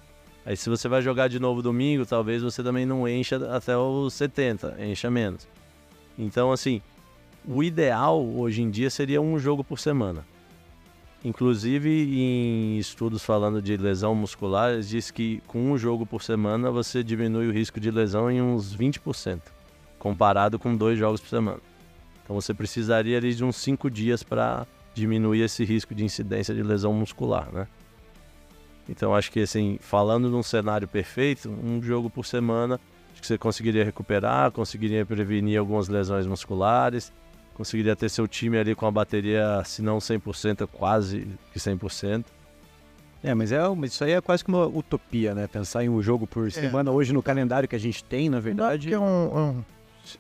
[0.45, 4.13] Aí se você vai jogar de novo domingo, talvez você também não encha até os
[4.13, 5.49] 70, encha menos.
[6.19, 6.83] Então assim,
[7.49, 10.27] o ideal hoje em dia seria um jogo por semana.
[11.27, 17.03] Inclusive, em estudos falando de lesão muscular, diz que com um jogo por semana você
[17.03, 19.41] diminui o risco de lesão em uns 20%,
[19.99, 21.59] comparado com dois jogos por semana.
[22.23, 26.63] Então você precisaria ali de uns 5 dias para diminuir esse risco de incidência de
[26.63, 27.67] lesão muscular, né?
[28.89, 32.79] Então acho que assim, falando num cenário perfeito, um jogo por semana,
[33.11, 37.13] acho que você conseguiria recuperar, conseguiria prevenir algumas lesões musculares,
[37.57, 42.25] conseguiria ter seu time ali com a bateria, se não 100%, quase que 100%.
[43.25, 45.47] É, mas é, mas isso aí é quase que uma utopia, né?
[45.47, 48.91] Pensar em um jogo por semana hoje no calendário que a gente tem, na verdade.
[48.91, 49.65] Verdade é um, é um,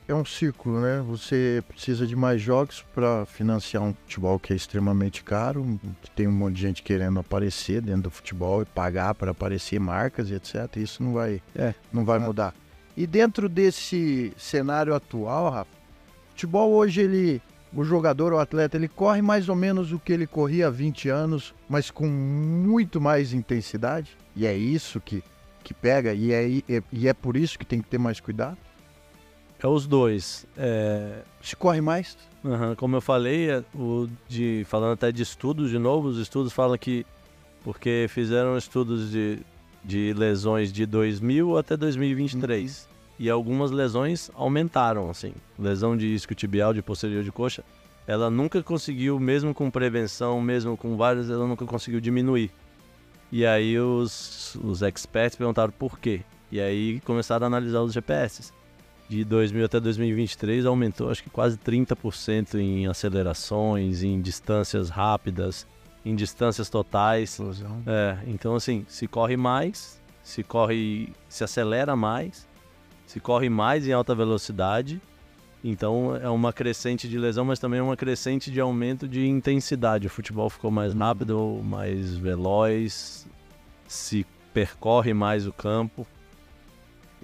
[0.09, 1.05] é um ciclo, né?
[1.07, 6.27] Você precisa de mais jogos para financiar um futebol que é extremamente caro, que tem
[6.27, 10.35] um monte de gente querendo aparecer dentro do futebol e pagar para aparecer marcas e
[10.35, 10.75] etc.
[10.77, 11.75] Isso não vai, É.
[11.92, 12.55] não vai mudar.
[12.96, 15.75] E dentro desse cenário atual, Rafa,
[16.37, 17.41] futebol hoje ele,
[17.75, 21.09] o jogador, o atleta, ele corre mais ou menos o que ele corria há 20
[21.09, 24.11] anos, mas com muito mais intensidade.
[24.37, 25.25] E é isso que,
[25.65, 28.21] que pega, e é, e é- e é por isso que tem que ter mais
[28.21, 28.59] cuidado.
[29.59, 30.45] É os dois.
[30.59, 35.71] É, Se corre mais, aham, como eu falei, é o de, falando até de estudos
[35.71, 37.07] de novo, os estudos falam que
[37.65, 39.39] porque fizeram estudos de,
[39.83, 42.87] de lesões de 2000 até 2023.
[43.19, 45.33] E algumas lesões aumentaram, assim.
[45.58, 47.64] Lesão de isquiotibial de posterior de coxa
[48.06, 52.50] ela nunca conseguiu, mesmo com prevenção, mesmo com várias, ela nunca conseguiu diminuir.
[53.33, 56.21] E aí os, os experts perguntaram por quê.
[56.50, 58.52] E aí começaram a analisar os GPS.
[59.08, 65.67] De 2000 até 2023 aumentou acho que quase 30% em acelerações, em distâncias rápidas,
[66.04, 67.38] em distâncias totais.
[67.87, 72.46] É, então assim, se corre mais, se corre, se acelera mais,
[73.07, 75.00] se corre mais em alta velocidade.
[75.65, 80.07] Então é uma crescente de lesão, mas também é uma crescente de aumento de intensidade.
[80.07, 83.27] O futebol ficou mais rápido, mais veloz,
[83.88, 86.07] se percorre mais o campo.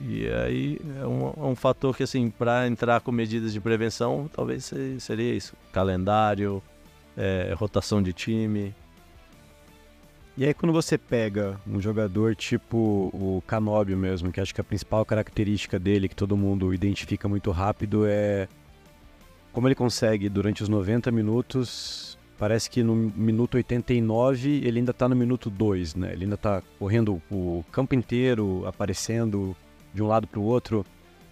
[0.01, 4.28] E aí é um, é um fator que, assim, para entrar com medidas de prevenção,
[4.33, 6.62] talvez se- seria isso: calendário,
[7.16, 8.74] é, rotação de time.
[10.37, 14.64] E aí quando você pega um jogador tipo o Canóbio mesmo, que acho que a
[14.64, 18.49] principal característica dele, que todo mundo identifica muito rápido, é
[19.53, 25.07] como ele consegue durante os 90 minutos, parece que no minuto 89 ele ainda tá
[25.07, 26.12] no minuto 2, né?
[26.12, 29.55] Ele ainda tá correndo o campo inteiro, aparecendo
[29.93, 30.87] de um lado para o outro.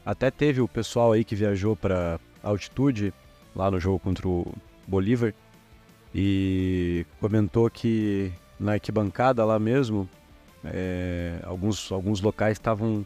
[0.04, 3.14] Até teve o pessoal aí que viajou para altitude
[3.56, 4.52] lá no jogo contra o
[4.86, 5.32] Bolívar
[6.14, 8.30] e comentou que
[8.60, 10.08] na arquibancada lá mesmo,
[10.64, 13.04] é, alguns, alguns locais estavam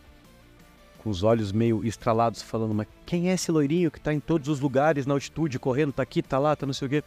[0.98, 4.48] com os olhos meio estralados, falando: Mas quem é esse loirinho que está em todos
[4.48, 7.05] os lugares, na altitude, correndo, tá aqui, tá lá, tá não sei o quê?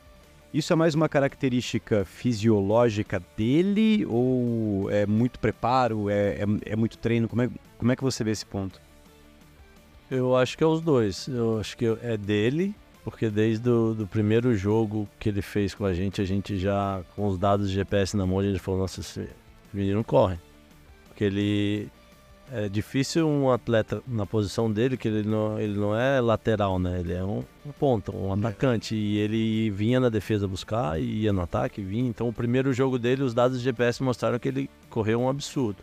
[0.53, 6.97] Isso é mais uma característica fisiológica dele ou é muito preparo, é, é, é muito
[6.97, 7.27] treino?
[7.27, 8.79] Como é, como é que você vê esse ponto?
[10.09, 11.27] Eu acho que é os dois.
[11.27, 12.73] Eu acho que é dele,
[13.07, 17.01] porque desde o do primeiro jogo que ele fez com a gente, a gente já,
[17.15, 19.29] com os dados de GPS na mão, a gente falou, nossa, esse
[19.73, 20.37] menino corre.
[21.07, 21.87] Porque ele...
[22.51, 26.99] É difícil um atleta na posição dele, que ele não, ele não é lateral, né?
[26.99, 28.93] Ele é um, um ponta, um atacante.
[28.93, 32.09] E ele vinha na defesa buscar ia no ataque, vinha.
[32.09, 35.81] Então, o primeiro jogo dele, os dados de GPS mostraram que ele correu um absurdo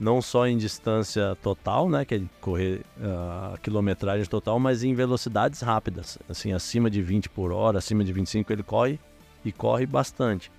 [0.00, 5.60] não só em distância total, né, que é correr a quilometragem total, mas em velocidades
[5.60, 8.98] rápidas, assim, acima de 20 por hora, acima de 25 ele corre
[9.44, 10.50] e corre bastante.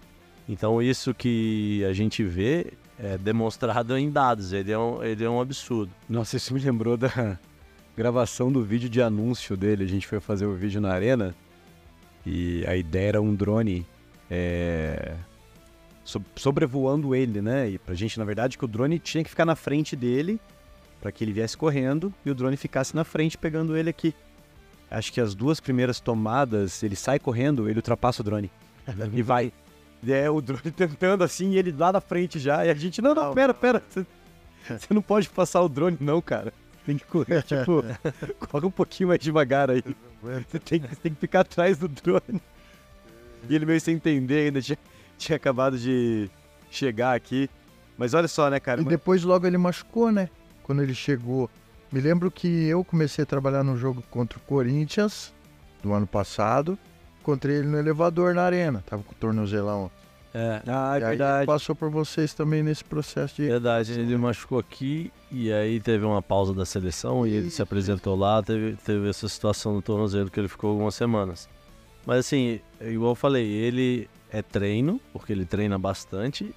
[0.47, 5.29] Então isso que a gente vê é demonstrado em dados, ele é um, ele é
[5.29, 5.91] um absurdo.
[6.07, 7.39] Nossa, isso me lembrou da
[7.97, 9.83] gravação do vídeo de anúncio dele.
[9.83, 11.33] A gente foi fazer o vídeo na arena
[12.25, 13.87] e a ideia era um drone
[14.29, 15.15] é,
[16.35, 17.69] sobrevoando ele, né?
[17.69, 20.39] E pra gente, na verdade, que o drone tinha que ficar na frente dele
[20.99, 24.13] para que ele viesse correndo e o drone ficasse na frente pegando ele aqui.
[24.89, 28.51] Acho que as duas primeiras tomadas, ele sai correndo, ele ultrapassa o drone
[29.13, 29.51] e vai.
[30.03, 32.65] E é o drone tentando assim, e ele lá na frente já.
[32.65, 33.81] E a gente, não, não, pera, pera.
[33.89, 34.05] Você,
[34.67, 36.51] você não pode passar o drone, não, cara.
[36.85, 37.83] Tem que correr, tipo,
[38.49, 39.83] corre um pouquinho mais devagar aí.
[40.21, 42.41] Você tem, que- você tem que ficar atrás do drone.
[43.49, 44.77] E ele meio sem entender ainda, tinha,
[45.21, 46.29] tinha acabado de
[46.69, 47.49] chegar aqui.
[47.97, 48.81] Mas olha só, né, cara?
[48.81, 50.29] E depois logo ele machucou, né?
[50.63, 51.49] Quando ele chegou.
[51.91, 55.33] Me lembro que eu comecei a trabalhar no jogo contra o Corinthians
[55.83, 56.77] do ano passado.
[57.21, 58.81] Encontrei ele no elevador na arena.
[58.87, 59.91] Tava com o tornozelão.
[60.33, 61.45] É, Ah, é e verdade.
[61.45, 63.49] passou por vocês também nesse processo de.
[63.49, 68.15] verdade, ele machucou aqui e aí teve uma pausa da seleção e ele se apresentou
[68.15, 71.49] lá, teve, teve essa situação no tornozelo que ele ficou algumas semanas.
[72.05, 76.53] Mas assim, igual eu falei, ele é treino, porque ele treina bastante,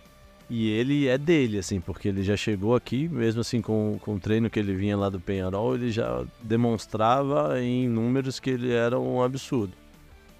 [0.49, 4.21] e ele é dele, assim, porque ele já chegou aqui, mesmo assim com, com o
[4.21, 8.99] treino que ele vinha lá do Penharol, ele já demonstrava em números que ele era
[8.99, 9.73] um absurdo.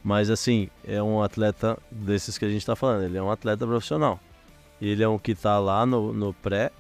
[0.03, 3.67] Mas assim, é um atleta desses que a gente tá falando, ele é um atleta
[3.67, 4.21] profissional.
[4.81, 6.71] Ele é um que tá lá no, no pré,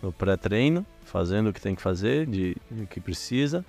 [0.00, 3.64] no pré-treino, fazendo o que tem que fazer, de, de que precisa,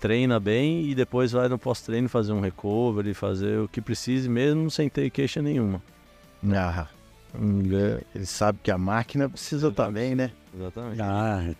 [0.00, 4.70] treina bem e depois vai no pós-treino fazer um recovery, fazer o que precise, mesmo
[4.70, 5.82] sem ter queixa nenhuma.
[6.52, 6.86] Ah,
[8.14, 10.30] ele sabe que a máquina precisa também, né?
[10.56, 11.00] Exatamente.
[11.02, 11.50] Ah,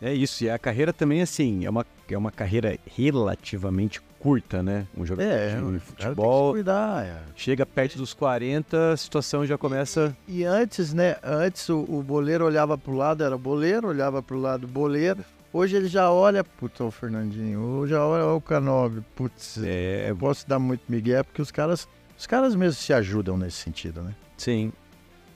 [0.00, 0.44] é isso.
[0.44, 4.86] E a carreira também, assim, é uma, é uma carreira relativamente curta, né?
[4.96, 7.04] Um jogador É, de o cara tem que futebol cuidar.
[7.06, 7.18] é.
[7.34, 10.16] chega perto dos 40, a situação já começa.
[10.28, 11.16] E antes, né?
[11.22, 15.24] Antes o, o boleiro olhava pro lado, era boleiro, olhava pro lado, boleiro.
[15.52, 20.16] Hoje ele já olha, putz, o Fernandinho, ou já olha o Canobi, putz, É, eu
[20.16, 21.88] posso dar muito migué, porque os caras,
[22.18, 24.14] os caras mesmo se ajudam nesse sentido, né?
[24.36, 24.72] Sim.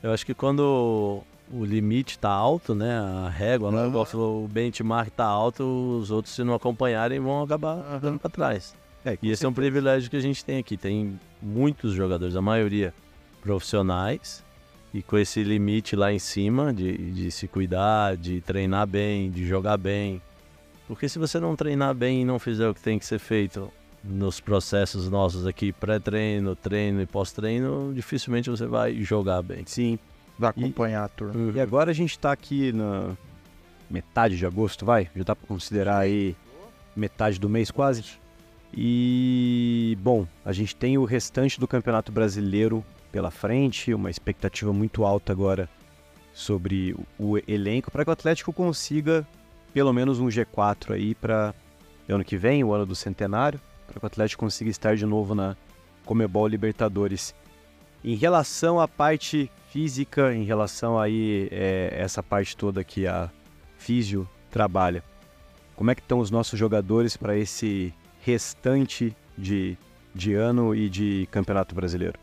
[0.02, 2.98] Eu acho que quando o limite tá alto, né?
[2.98, 5.64] A régua, né, o benchmark tá alto,
[6.00, 8.74] os outros, se não acompanharem, vão acabar dando para trás.
[9.04, 10.76] é, E esse é um privilégio que a gente tem aqui.
[10.76, 12.92] Tem muitos jogadores, a maioria
[13.42, 14.44] profissionais,
[14.92, 19.46] e com esse limite lá em cima de, de se cuidar, de treinar bem, de
[19.46, 20.20] jogar bem.
[20.88, 23.72] Porque se você não treinar bem e não fizer o que tem que ser feito,
[24.02, 29.62] nos processos nossos aqui, pré-treino, treino e pós-treino, dificilmente você vai jogar bem.
[29.66, 29.98] Sim.
[30.38, 31.52] Vai acompanhar a turma.
[31.54, 33.14] E agora a gente tá aqui na
[33.90, 35.10] metade de agosto, vai?
[35.14, 36.34] Já dá pra considerar aí
[36.96, 38.04] metade do mês quase.
[38.72, 45.04] E, bom, a gente tem o restante do Campeonato Brasileiro pela frente, uma expectativa muito
[45.04, 45.68] alta agora
[46.32, 49.26] sobre o elenco para que o Atlético consiga
[49.72, 51.54] pelo menos um G4 aí para
[52.08, 55.34] ano que vem, o ano do centenário, para que o Atlético consiga estar de novo
[55.34, 55.56] na
[56.04, 57.34] Comebol Libertadores.
[58.02, 63.30] Em relação à parte física, em relação aí é, essa parte toda que a
[63.78, 65.04] Físio trabalha,
[65.76, 69.78] como é que estão os nossos jogadores para esse restante de,
[70.14, 72.18] de ano e de Campeonato Brasileiro?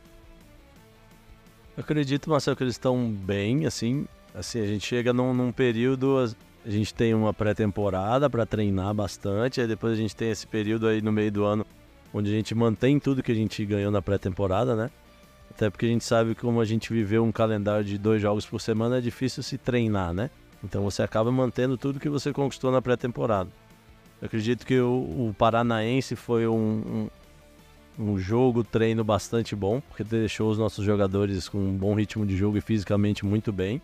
[1.78, 4.08] Eu acredito, Marcelo, que eles estão bem, assim.
[4.34, 6.18] Assim, a gente chega num, num período,
[6.66, 10.88] a gente tem uma pré-temporada para treinar bastante, aí depois a gente tem esse período
[10.88, 11.64] aí no meio do ano
[12.12, 14.90] onde a gente mantém tudo que a gente ganhou na pré-temporada, né?
[15.52, 18.44] Até porque a gente sabe que como a gente viveu um calendário de dois jogos
[18.44, 20.32] por semana, é difícil se treinar, né?
[20.64, 23.52] Então você acaba mantendo tudo que você conquistou na pré-temporada.
[24.20, 27.08] Eu acredito que o, o Paranaense foi um,
[27.98, 32.36] um, jogo, treino bastante bom, porque deixou os nossos jogadores com um bom ritmo de
[32.36, 33.82] jogo e fisicamente muito bem.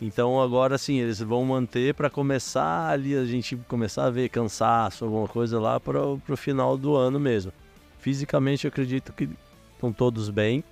[0.00, 5.04] Então agora sim, eles vão manter para começar ali, a gente começar a ver cansaço,
[5.04, 7.52] alguma coisa lá para o final do ano mesmo.
[7.98, 9.28] Fisicamente eu acredito que
[9.74, 10.64] estão todos bem.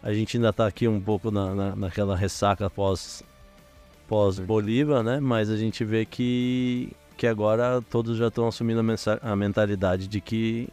[0.00, 3.24] A gente ainda está aqui um pouco na, na, naquela ressaca pós,
[4.06, 5.18] pós Bolívar, né?
[5.18, 10.20] Mas a gente vê que que agora todos já estão assumindo a, a mentalidade de
[10.20, 10.68] que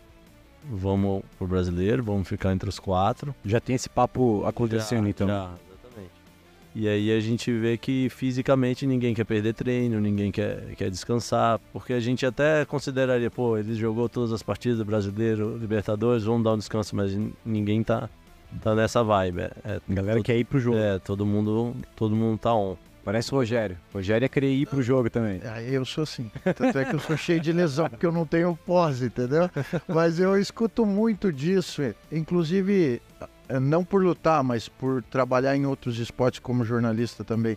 [0.69, 3.35] vamos pro brasileiro, vamos ficar entre os quatro.
[3.43, 5.27] Já tem esse papo acontecendo já, então.
[5.27, 6.11] Já, exatamente.
[6.75, 11.59] E aí a gente vê que fisicamente ninguém quer perder treino, ninguém quer, quer descansar,
[11.71, 16.43] porque a gente até consideraria, pô, ele jogou todas as partidas do brasileiro, Libertadores, vamos
[16.43, 18.09] dar um descanso, mas ninguém tá,
[18.61, 19.41] tá nessa vibe.
[19.41, 20.77] É, é, a galera todo, quer ir pro jogo.
[20.77, 22.75] É, todo mundo, todo mundo tá on.
[23.05, 23.77] Parece o Rogério.
[23.93, 25.39] O Rogério ia querer ir pro jogo também.
[25.45, 26.31] Ah, eu sou assim.
[26.43, 29.47] Tanto é que eu sou cheio de lesão, porque eu não tenho pós, entendeu?
[29.87, 31.83] Mas eu escuto muito disso.
[32.11, 32.99] Inclusive,
[33.47, 37.55] eh, não por lutar, mas por trabalhar em outros esportes como jornalista também.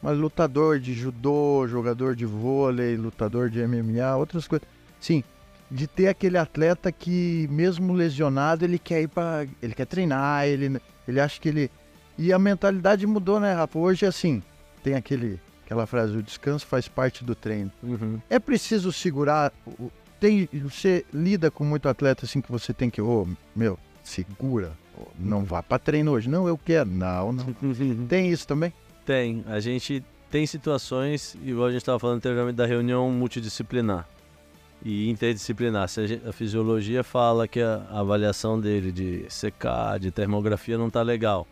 [0.00, 4.66] Mas lutador de judô, jogador de vôlei, lutador de MMA, outras coisas.
[4.98, 5.22] Sim,
[5.70, 9.46] de ter aquele atleta que, mesmo lesionado, ele quer ir para.
[9.60, 11.70] Ele quer treinar, ele, ele acha que ele.
[12.16, 13.78] E a mentalidade mudou, né, Rafa?
[13.78, 14.42] Hoje, assim,
[14.86, 17.72] tem aquele, aquela frase, o descanso faz parte do treino.
[17.82, 18.20] Uhum.
[18.30, 19.52] É preciso segurar.
[20.20, 24.72] Tem, você lida com muito atleta assim que você tem que, ô, oh, meu, segura.
[25.18, 26.30] Não vá para treino hoje.
[26.30, 26.88] Não, eu quero.
[26.88, 27.46] Não, não.
[28.08, 28.72] tem isso também?
[29.04, 29.44] Tem.
[29.48, 34.08] A gente tem situações, igual a gente estava falando anteriormente da reunião multidisciplinar
[34.84, 35.88] e interdisciplinar.
[35.88, 40.78] Se a, gente, a, fisiologia fala que a, a avaliação dele de secar, de termografia
[40.78, 41.44] não está legal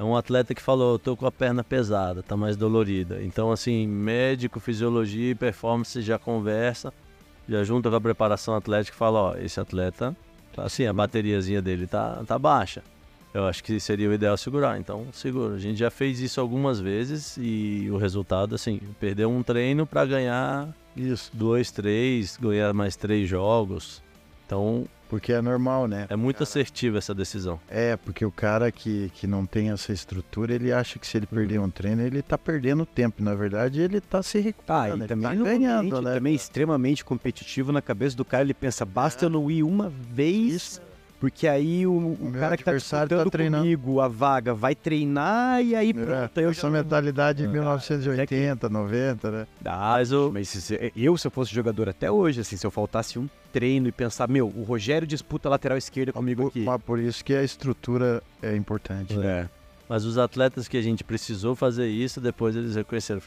[0.00, 3.22] é um atleta que falou, eu tô com a perna pesada, tá mais dolorida.
[3.22, 6.90] Então, assim, médico, fisiologia e performance já conversa,
[7.46, 10.16] já junta com a preparação atlética e fala, ó, esse atleta,
[10.56, 12.82] assim, a bateriazinha dele tá, tá baixa.
[13.34, 15.54] Eu acho que seria o ideal segurar, então segura.
[15.54, 20.06] A gente já fez isso algumas vezes e o resultado, assim, perdeu um treino para
[20.06, 21.30] ganhar isso.
[21.34, 24.02] dois, três, ganhar mais três jogos.
[24.50, 26.06] Então, porque é normal, né?
[26.10, 27.60] É muito assertiva essa decisão.
[27.68, 31.26] É, porque o cara que, que não tem essa estrutura, ele acha que se ele
[31.26, 33.22] perder um treino, ele tá perdendo tempo.
[33.22, 35.02] Na verdade, ele tá se recuperando.
[35.02, 36.14] Ah, e também tá ganhando, né?
[36.14, 38.42] Também extremamente competitivo na cabeça do cara.
[38.42, 40.52] Ele pensa, basta eu não ir uma vez...
[40.52, 40.89] Isso
[41.20, 43.62] porque aí o, o, cara que tá disputando tá treinando.
[43.62, 46.40] comigo a vaga vai treinar e aí é, pronto.
[46.40, 46.70] É, eu essa já...
[46.70, 49.46] mentalidade de 1980, 90, né?
[49.62, 50.32] Ah, mas, eu...
[50.32, 53.86] mas se, eu, se eu fosse jogador até hoje, assim, se eu faltasse um treino
[53.86, 56.60] e pensar, meu, o Rogério disputa a lateral esquerda comigo aqui.
[56.60, 59.14] Mas por isso que a estrutura é importante.
[59.20, 59.46] É.
[59.86, 63.20] Mas os atletas que a gente precisou fazer isso, depois eles reconheceram.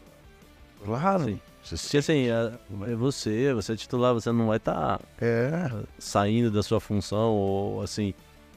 [0.84, 1.26] Claro.
[1.26, 1.40] Sim.
[1.70, 2.52] Porque assim, é,
[2.92, 5.72] é você, você é titular, você não vai estar tá é.
[5.98, 8.14] saindo da sua função ou assim,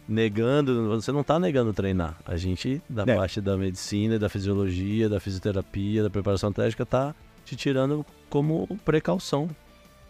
[0.08, 2.18] negando, você não está negando treinar.
[2.24, 3.14] A gente, da é.
[3.14, 7.14] parte da medicina, da fisiologia, da fisioterapia, da preparação atlética, está
[7.44, 9.48] te tirando como precaução,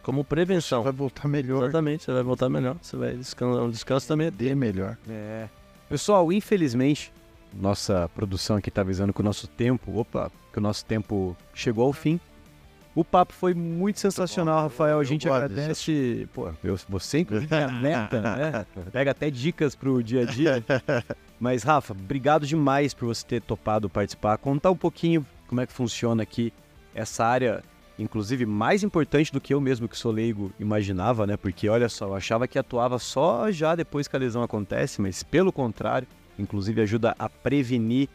[0.03, 0.81] como prevenção.
[0.81, 1.64] Você vai voltar melhor.
[1.64, 2.77] Exatamente, você vai voltar melhor.
[2.81, 4.97] Você vai descansar, um descanso também é de melhor.
[5.09, 5.49] É.
[5.89, 7.12] Pessoal, infelizmente,
[7.61, 11.87] nossa produção aqui está avisando que o nosso tempo, opa, que o nosso tempo chegou
[11.87, 12.21] ao fim.
[12.95, 14.99] O papo foi muito sensacional, Rafael.
[14.99, 16.27] A gente agradece.
[16.33, 18.67] Pô, eu, você inclusive é meta, né?
[18.91, 20.65] Pega até dicas pro dia a dia.
[21.39, 24.39] Mas, Rafa, obrigado demais por você ter topado participar.
[24.39, 26.53] Contar um pouquinho como é que funciona aqui
[26.95, 27.63] essa área
[27.99, 31.37] inclusive mais importante do que eu mesmo que sou leigo imaginava, né?
[31.37, 35.23] Porque olha só, eu achava que atuava só já depois que a lesão acontece, mas
[35.23, 36.07] pelo contrário,
[36.39, 38.09] inclusive ajuda a prevenir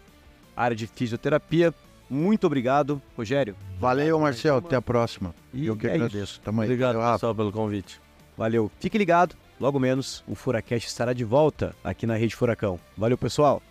[0.56, 1.74] a área de fisioterapia.
[2.10, 3.56] Muito obrigado, Rogério.
[3.80, 4.58] Valeu, Marcel.
[4.58, 5.34] Até a próxima.
[5.54, 6.42] E eu que é agradeço.
[6.42, 6.68] Tamo aí.
[6.68, 7.14] Obrigado, Rafa.
[7.14, 8.02] pessoal, pelo convite.
[8.38, 8.72] Valeu.
[8.80, 12.80] Fique ligado, logo menos o Furacast estará de volta aqui na Rede Furacão.
[12.98, 13.62] Valeu, pessoal.